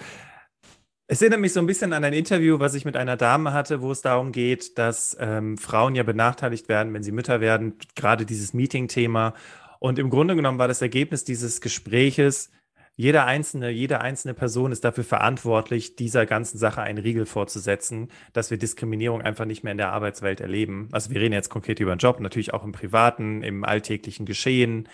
es 1.08 1.22
erinnert 1.22 1.40
mich 1.40 1.54
so 1.54 1.60
ein 1.60 1.68
bisschen 1.68 1.94
an 1.94 2.04
ein 2.04 2.14
Interview, 2.14 2.60
was 2.60 2.74
ich 2.74 2.86
mit 2.86 2.98
einer 2.98 3.16
Dame 3.16 3.54
hatte, 3.54 3.82
wo 3.82 3.92
es 3.92 4.02
darum 4.02 4.32
geht, 4.32 4.78
dass 4.78 5.16
ähm, 5.20 5.58
Frauen 5.58 5.94
ja 5.96 6.04
benachteiligt 6.04 6.68
werden, 6.68 6.94
wenn 6.94 7.04
sie 7.04 7.12
Mütter 7.12 7.42
werden, 7.42 7.76
gerade 7.96 8.26
dieses 8.26 8.54
Meeting-Thema. 8.54 9.34
Und 9.80 10.00
im 10.00 10.10
Grunde 10.10 10.36
genommen 10.36 10.58
war 10.58 10.68
das 10.68 10.82
Ergebnis 10.82 11.24
dieses 11.24 11.62
Gespräches, 11.62 12.50
jeder 12.98 13.26
einzelne, 13.26 13.72
jede 13.72 14.00
einzelne 14.00 14.34
Person 14.34 14.72
ist 14.72 14.86
dafür 14.86 15.04
verantwortlich, 15.04 15.98
dieser 15.98 16.26
ganzen 16.26 16.58
Sache 16.58 16.82
einen 16.82 16.98
Riegel 16.98 17.26
vorzusetzen, 17.26 18.10
dass 18.32 18.52
wir 18.52 18.58
Diskriminierung 18.58 19.22
einfach 19.22 19.44
nicht 19.44 19.64
mehr 19.64 19.74
in 19.74 19.78
der 19.78 19.92
Arbeitswelt 19.92 20.40
erleben. 20.40 20.88
Also 20.94 21.12
wir 21.12 21.20
reden 21.20 21.34
jetzt 21.34 21.50
konkret 21.50 21.82
über 21.82 21.94
den 21.94 22.00
Job, 22.00 22.22
natürlich 22.22 22.54
auch 22.54 22.64
im 22.64 22.72
privaten, 22.72 23.44
im 23.44 23.66
alltäglichen 23.66 24.26
Geschehen. 24.26 24.88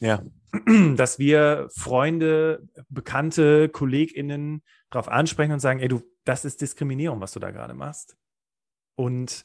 Ja. 0.00 0.22
Dass 0.96 1.18
wir 1.20 1.68
Freunde, 1.76 2.66
Bekannte, 2.88 3.68
KollegInnen 3.68 4.62
darauf 4.90 5.08
ansprechen 5.08 5.52
und 5.52 5.60
sagen, 5.60 5.80
ey, 5.80 5.88
du, 5.88 6.02
das 6.24 6.44
ist 6.44 6.60
Diskriminierung, 6.60 7.20
was 7.20 7.32
du 7.32 7.40
da 7.40 7.50
gerade 7.50 7.74
machst. 7.74 8.16
Und 8.96 9.44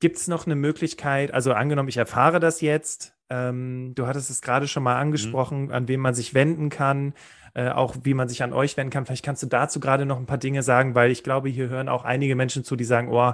gibt 0.00 0.16
es 0.16 0.28
noch 0.28 0.46
eine 0.46 0.56
Möglichkeit, 0.56 1.32
also 1.32 1.52
angenommen, 1.52 1.88
ich 1.88 1.96
erfahre 1.96 2.40
das 2.40 2.60
jetzt, 2.60 3.14
ähm, 3.30 3.92
du 3.94 4.06
hattest 4.06 4.30
es 4.30 4.42
gerade 4.42 4.68
schon 4.68 4.82
mal 4.82 4.96
mhm. 4.96 5.00
angesprochen, 5.00 5.64
mhm. 5.66 5.72
an 5.72 5.88
wen 5.88 6.00
man 6.00 6.14
sich 6.14 6.34
wenden 6.34 6.68
kann, 6.68 7.14
äh, 7.54 7.70
auch 7.70 7.96
wie 8.02 8.14
man 8.14 8.28
sich 8.28 8.42
an 8.42 8.52
euch 8.52 8.76
wenden 8.76 8.90
kann. 8.90 9.06
Vielleicht 9.06 9.24
kannst 9.24 9.42
du 9.42 9.46
dazu 9.46 9.80
gerade 9.80 10.04
noch 10.04 10.18
ein 10.18 10.26
paar 10.26 10.38
Dinge 10.38 10.62
sagen, 10.62 10.94
weil 10.94 11.10
ich 11.10 11.22
glaube, 11.22 11.48
hier 11.48 11.68
hören 11.68 11.88
auch 11.88 12.04
einige 12.04 12.36
Menschen 12.36 12.64
zu, 12.64 12.76
die 12.76 12.84
sagen, 12.84 13.08
oh, 13.08 13.32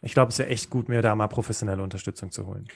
ich 0.00 0.14
glaube, 0.14 0.30
es 0.30 0.38
wäre 0.38 0.48
echt 0.48 0.70
gut, 0.70 0.88
mir 0.88 1.02
da 1.02 1.14
mal 1.14 1.28
professionelle 1.28 1.82
Unterstützung 1.82 2.30
zu 2.30 2.46
holen. 2.46 2.68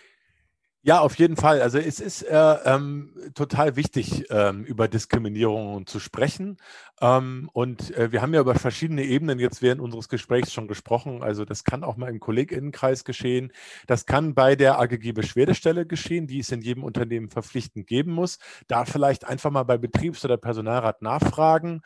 Ja, 0.84 0.98
auf 0.98 1.14
jeden 1.16 1.36
Fall. 1.36 1.62
Also 1.62 1.78
es 1.78 2.00
ist 2.00 2.22
äh, 2.22 2.34
ähm, 2.64 3.14
total 3.34 3.76
wichtig, 3.76 4.24
ähm, 4.30 4.64
über 4.64 4.88
Diskriminierung 4.88 5.86
zu 5.86 6.00
sprechen. 6.00 6.56
Ähm, 7.00 7.48
und 7.52 7.94
äh, 7.96 8.10
wir 8.10 8.20
haben 8.20 8.34
ja 8.34 8.40
über 8.40 8.56
verschiedene 8.56 9.04
Ebenen 9.04 9.38
jetzt 9.38 9.62
während 9.62 9.80
unseres 9.80 10.08
Gesprächs 10.08 10.52
schon 10.52 10.66
gesprochen. 10.66 11.22
Also 11.22 11.44
das 11.44 11.62
kann 11.62 11.84
auch 11.84 11.96
mal 11.96 12.08
im 12.10 12.18
Kolleginnenkreis 12.18 13.04
geschehen. 13.04 13.52
Das 13.86 14.06
kann 14.06 14.34
bei 14.34 14.56
der 14.56 14.80
AGG-Beschwerdestelle 14.80 15.86
geschehen, 15.86 16.26
die 16.26 16.40
es 16.40 16.50
in 16.50 16.62
jedem 16.62 16.82
Unternehmen 16.82 17.30
verpflichtend 17.30 17.86
geben 17.86 18.10
muss. 18.12 18.40
Da 18.66 18.84
vielleicht 18.84 19.24
einfach 19.24 19.52
mal 19.52 19.62
bei 19.62 19.78
Betriebs- 19.78 20.24
oder 20.24 20.36
Personalrat 20.36 21.00
nachfragen, 21.00 21.82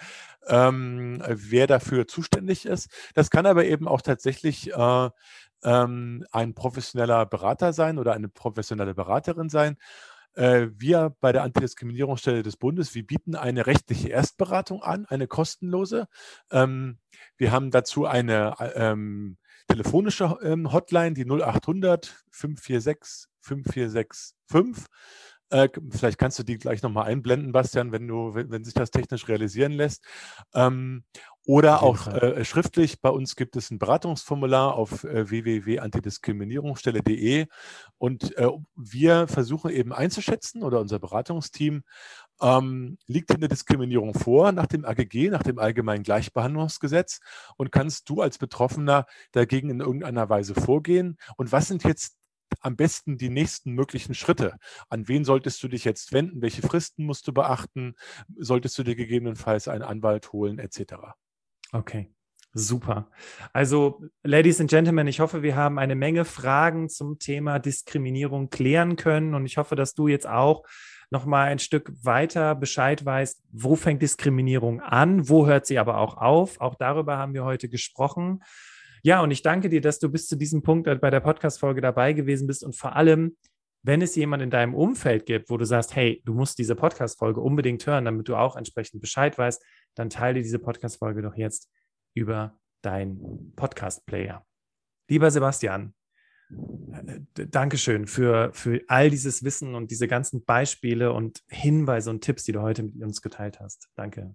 ähm, 0.49 1.23
wer 1.29 1.67
dafür 1.67 2.09
zuständig 2.09 2.65
ist. 2.65 2.89
Das 3.15 3.29
kann 3.31 3.45
aber 3.45 3.67
eben 3.67 3.89
auch 3.89 4.01
tatsächlich 4.01 4.73
äh, 4.73 5.11
ähm, 5.67 6.25
ein 6.31 6.55
professioneller 6.55 7.27
Berater 7.27 7.75
sein 7.75 7.99
oder 7.99 8.15
eine 8.15 8.29
professionelle 8.29 8.95
Beraterin 8.95 9.51
sein. 9.51 9.77
Äh, 10.35 10.69
wir 10.77 11.15
bei 11.21 11.33
der 11.33 11.43
Antidiskriminierungsstelle 11.43 12.43
des 12.43 12.57
Bundes, 12.57 12.95
wir 12.95 13.07
bieten 13.07 13.35
eine 13.35 13.67
rechtliche 13.67 14.09
Erstberatung 14.09 14.83
an, 14.83 15.07
eine 15.07 15.27
kostenlose. 15.27 16.09
Ähm, 16.51 16.99
wir 17.37 17.53
haben 17.53 17.71
dazu 17.71 18.07
eine 18.07 18.55
ähm, 18.75 19.39
telefonische 19.67 20.39
ähm, 20.43 20.73
Hotline, 20.73 21.15
die 21.15 21.25
0800 21.25 22.25
546 22.31 23.29
5465. 23.41 24.87
Äh, 25.51 25.69
vielleicht 25.91 26.19
kannst 26.19 26.39
du 26.39 26.43
die 26.43 26.59
gleich 26.59 26.83
nochmal 26.83 27.07
einblenden, 27.07 27.53
Bastian, 27.53 27.93
wenn 27.93 28.09
du, 28.09 28.35
wenn, 28.35 28.51
wenn 28.51 28.65
sich 28.65 28.75
das 28.75 28.91
technisch 28.91 29.29
realisieren 29.29 29.73
lässt. 29.73 30.05
Ähm, 30.55 31.05
oder 31.47 31.83
auch 31.85 32.09
äh, 32.09 32.45
schriftlich. 32.45 33.01
Bei 33.01 33.11
uns 33.11 33.37
gibt 33.37 33.55
es 33.55 33.71
ein 33.71 33.79
Beratungsformular 33.79 34.75
auf 34.75 35.05
äh, 35.05 35.31
www.antidiskriminierungsstelle.de 35.31 37.47
und 37.99 38.37
äh, 38.37 38.49
wir 38.75 39.29
versuchen 39.29 39.71
eben 39.71 39.93
einzuschätzen 39.93 40.65
oder 40.65 40.81
unser 40.81 40.99
Beratungsteam 40.99 41.85
ähm, 42.43 42.99
liegt 43.07 43.31
eine 43.31 43.49
Diskriminierung 43.49 44.15
vor 44.15 44.53
nach 44.53 44.67
dem 44.67 44.85
AGG, 44.85 45.31
nach 45.31 45.43
dem 45.43 45.59
Allgemeinen 45.59 46.03
Gleichbehandlungsgesetz 46.03 47.21
und 47.57 47.73
kannst 47.73 48.09
du 48.11 48.21
als 48.21 48.39
Betroffener 48.39 49.07
dagegen 49.33 49.71
in 49.71 49.81
irgendeiner 49.81 50.29
Weise 50.29 50.55
vorgehen? 50.55 51.17
Und 51.37 51.53
was 51.53 51.69
sind 51.69 51.85
jetzt 51.85 52.16
am 52.61 52.77
besten 52.77 53.19
die 53.19 53.29
nächsten 53.29 53.73
möglichen 53.73 54.15
Schritte? 54.15 54.57
An 54.89 55.09
wen 55.09 55.25
solltest 55.25 55.63
du 55.63 55.69
dich 55.69 55.85
jetzt 55.85 56.13
wenden? 56.13 56.43
Welche 56.43 56.63
Fristen 56.63 57.05
musst 57.05 57.27
du 57.29 57.33
beachten? 57.33 57.95
Solltest 58.37 58.77
du 58.79 58.83
dir 58.83 58.97
gegebenenfalls 58.97 59.69
einen 59.69 59.83
Anwalt 59.83 60.33
holen, 60.33 60.59
etc.? 60.59 60.95
Okay. 61.73 62.11
Super. 62.59 63.11
Also, 63.53 64.03
Ladies 64.23 64.63
and 64.63 64.71
Gentlemen, 64.71 65.07
ich 65.09 65.21
hoffe, 65.21 65.43
wir 65.43 65.57
haben 65.57 65.79
eine 65.79 65.95
Menge 65.95 66.25
Fragen 66.25 66.89
zum 66.89 67.19
Thema 67.19 67.59
Diskriminierung 67.59 68.49
klären 68.49 68.97
können 68.97 69.35
und 69.35 69.45
ich 69.45 69.59
hoffe, 69.59 69.77
dass 69.77 69.93
du 69.93 70.09
jetzt 70.09 70.27
auch 70.27 70.65
noch 71.11 71.27
mal 71.27 71.49
ein 71.49 71.59
Stück 71.59 71.93
weiter 72.03 72.55
Bescheid 72.55 73.05
weißt, 73.05 73.43
wo 73.53 73.77
fängt 73.77 74.01
Diskriminierung 74.01 74.81
an, 74.81 75.29
wo 75.29 75.47
hört 75.47 75.67
sie 75.67 75.79
aber 75.79 75.99
auch 75.99 76.17
auf. 76.17 76.59
Auch 76.61 76.77
darüber 76.77 77.19
haben 77.19 77.35
wir 77.35 77.45
heute 77.45 77.69
gesprochen. 77.69 78.43
Ja, 79.07 79.21
und 79.21 79.31
ich 79.31 79.41
danke 79.41 79.69
dir, 79.69 79.81
dass 79.81 80.01
du 80.01 80.11
bis 80.11 80.27
zu 80.27 80.35
diesem 80.35 80.65
Punkt 80.65 81.01
bei 81.01 81.11
der 81.11 81.21
Podcast-Folge 81.21 81.81
dabei 81.81 82.13
gewesen 82.13 82.49
bist 82.49 82.65
und 82.65 82.75
vor 82.75 82.97
allem, 82.97 83.37
wenn 83.85 84.03
es 84.03 84.17
jemand 84.17 84.43
in 84.43 84.51
deinem 84.51 84.75
Umfeld 84.75 85.27
gibt, 85.27 85.49
wo 85.49 85.57
du 85.57 85.65
sagst, 85.65 85.95
hey, 85.95 86.21
du 86.25 86.35
musst 86.35 86.59
diese 86.59 86.75
Podcast-Folge 86.75 87.41
unbedingt 87.41 87.87
hören, 87.87 88.05
damit 88.05 88.27
du 88.27 88.35
auch 88.35 88.57
entsprechend 88.57 89.01
Bescheid 89.01 89.39
weißt, 89.39 89.65
dann 89.95 90.11
teile 90.11 90.43
diese 90.43 90.59
Podcast-Folge 90.59 91.23
doch 91.23 91.37
jetzt 91.37 91.71
über 92.15 92.59
deinen 92.83 93.53
Podcast-Player. 93.55 94.45
Lieber 95.09 95.31
Sebastian, 95.31 95.95
äh, 96.51 97.21
Dankeschön 97.47 98.09
für, 98.09 98.51
für 98.55 98.81
all 98.89 99.09
dieses 99.09 99.45
Wissen 99.45 99.77
und 99.77 99.93
diese 99.93 100.09
ganzen 100.09 100.45
Beispiele 100.45 101.13
und 101.13 101.45
Hinweise 101.47 102.11
und 102.11 102.23
Tipps, 102.23 102.43
die 102.43 102.51
du 102.51 102.61
heute 102.61 102.83
mit 102.83 103.01
uns 103.01 103.23
geteilt 103.23 103.61
hast. 103.61 103.89
Danke. 103.95 104.35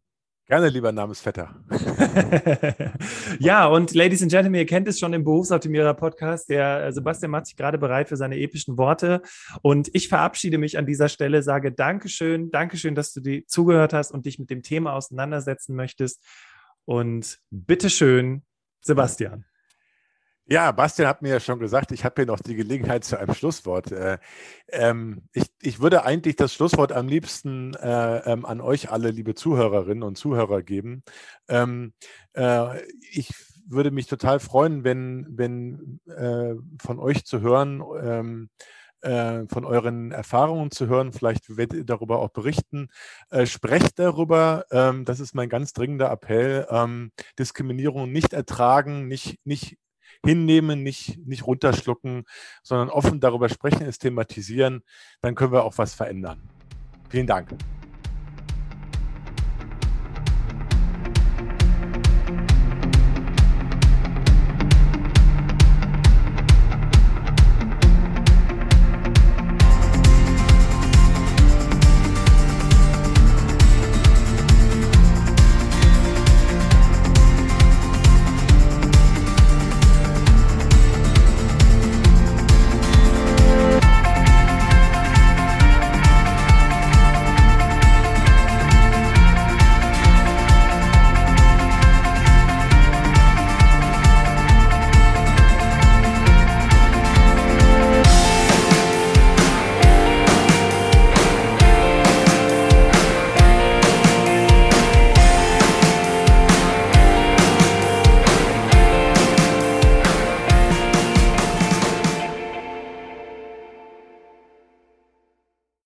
Gerne, 0.52 0.68
lieber 0.68 0.92
Namensvetter. 0.92 1.56
ja, 3.40 3.68
und 3.68 3.94
Ladies 3.94 4.22
and 4.22 4.30
Gentlemen, 4.30 4.60
ihr 4.60 4.66
kennt 4.66 4.86
es 4.90 5.00
schon 5.00 5.14
im 5.14 5.24
Berufsoptimierer 5.24 5.94
Podcast. 5.94 6.50
Der 6.50 6.88
äh, 6.88 6.92
Sebastian 6.92 7.32
macht 7.32 7.46
sich 7.46 7.56
gerade 7.56 7.78
bereit 7.78 8.10
für 8.10 8.18
seine 8.18 8.38
epischen 8.38 8.78
Worte. 8.78 9.22
Und 9.62 9.90
ich 9.94 10.10
verabschiede 10.10 10.58
mich 10.58 10.78
an 10.78 10.86
dieser 10.86 11.08
Stelle, 11.08 11.42
sage 11.42 11.72
Dankeschön, 11.72 12.52
Dankeschön, 12.52 12.96
dass 12.96 13.14
du 13.14 13.22
dir 13.22 13.48
zugehört 13.48 13.94
hast 13.94 14.12
und 14.12 14.26
dich 14.26 14.40
mit 14.40 14.50
dem 14.50 14.62
Thema 14.62 14.92
auseinandersetzen 14.92 15.74
möchtest. 15.74 16.22
Und 16.84 17.40
bitteschön, 17.50 18.42
Sebastian. 18.82 19.46
Ja, 20.52 20.74
Bastian 20.74 21.08
hat 21.08 21.22
mir 21.22 21.30
ja 21.30 21.40
schon 21.40 21.60
gesagt, 21.60 21.94
ich 21.94 22.04
habe 22.04 22.16
hier 22.18 22.26
noch 22.26 22.42
die 22.42 22.56
Gelegenheit 22.56 23.06
zu 23.06 23.18
einem 23.18 23.34
Schlusswort. 23.34 23.94
Äh, 23.94 24.18
ähm, 24.68 25.22
ich, 25.32 25.46
ich, 25.62 25.80
würde 25.80 26.04
eigentlich 26.04 26.36
das 26.36 26.54
Schlusswort 26.54 26.92
am 26.92 27.08
liebsten 27.08 27.74
äh, 27.76 28.18
ähm, 28.30 28.46
an 28.46 28.60
euch 28.60 28.92
alle, 28.92 29.12
liebe 29.12 29.34
Zuhörerinnen 29.34 30.04
und 30.04 30.18
Zuhörer, 30.18 30.62
geben. 30.62 31.04
Ähm, 31.48 31.94
äh, 32.34 32.82
ich 33.14 33.34
würde 33.66 33.92
mich 33.92 34.08
total 34.08 34.42
freuen, 34.42 34.84
wenn, 34.84 35.26
wenn 35.30 36.02
äh, 36.08 36.56
von 36.82 37.00
euch 37.00 37.24
zu 37.24 37.40
hören, 37.40 37.82
ähm, 38.04 38.50
äh, 39.00 39.48
von 39.48 39.64
euren 39.64 40.12
Erfahrungen 40.12 40.70
zu 40.70 40.88
hören. 40.88 41.14
Vielleicht 41.14 41.56
werdet 41.56 41.78
ihr 41.78 41.86
darüber 41.86 42.20
auch 42.20 42.32
berichten. 42.32 42.90
Äh, 43.30 43.46
sprecht 43.46 44.00
darüber. 44.00 44.66
Ähm, 44.70 45.06
das 45.06 45.22
ist 45.22 45.34
mein 45.34 45.48
ganz 45.48 45.72
dringender 45.72 46.12
Appell. 46.12 46.68
Ähm, 46.70 47.14
Diskriminierung 47.40 48.12
nicht 48.12 48.34
ertragen, 48.34 49.08
nicht, 49.08 49.40
nicht 49.46 49.78
hinnehmen, 50.26 50.84
nicht, 50.84 51.18
nicht 51.26 51.46
runterschlucken, 51.46 52.24
sondern 52.64 52.90
offen 52.90 53.20
darüber 53.20 53.50
sprechen, 53.50 53.84
es 53.84 53.98
thematisieren, 53.98 54.84
dann 55.22 55.36
können 55.36 55.52
wir 55.52 55.64
auch 55.64 55.78
was 55.78 55.94
verändern. 55.94 56.42
Vielen 57.10 57.28
Dank. 57.28 57.50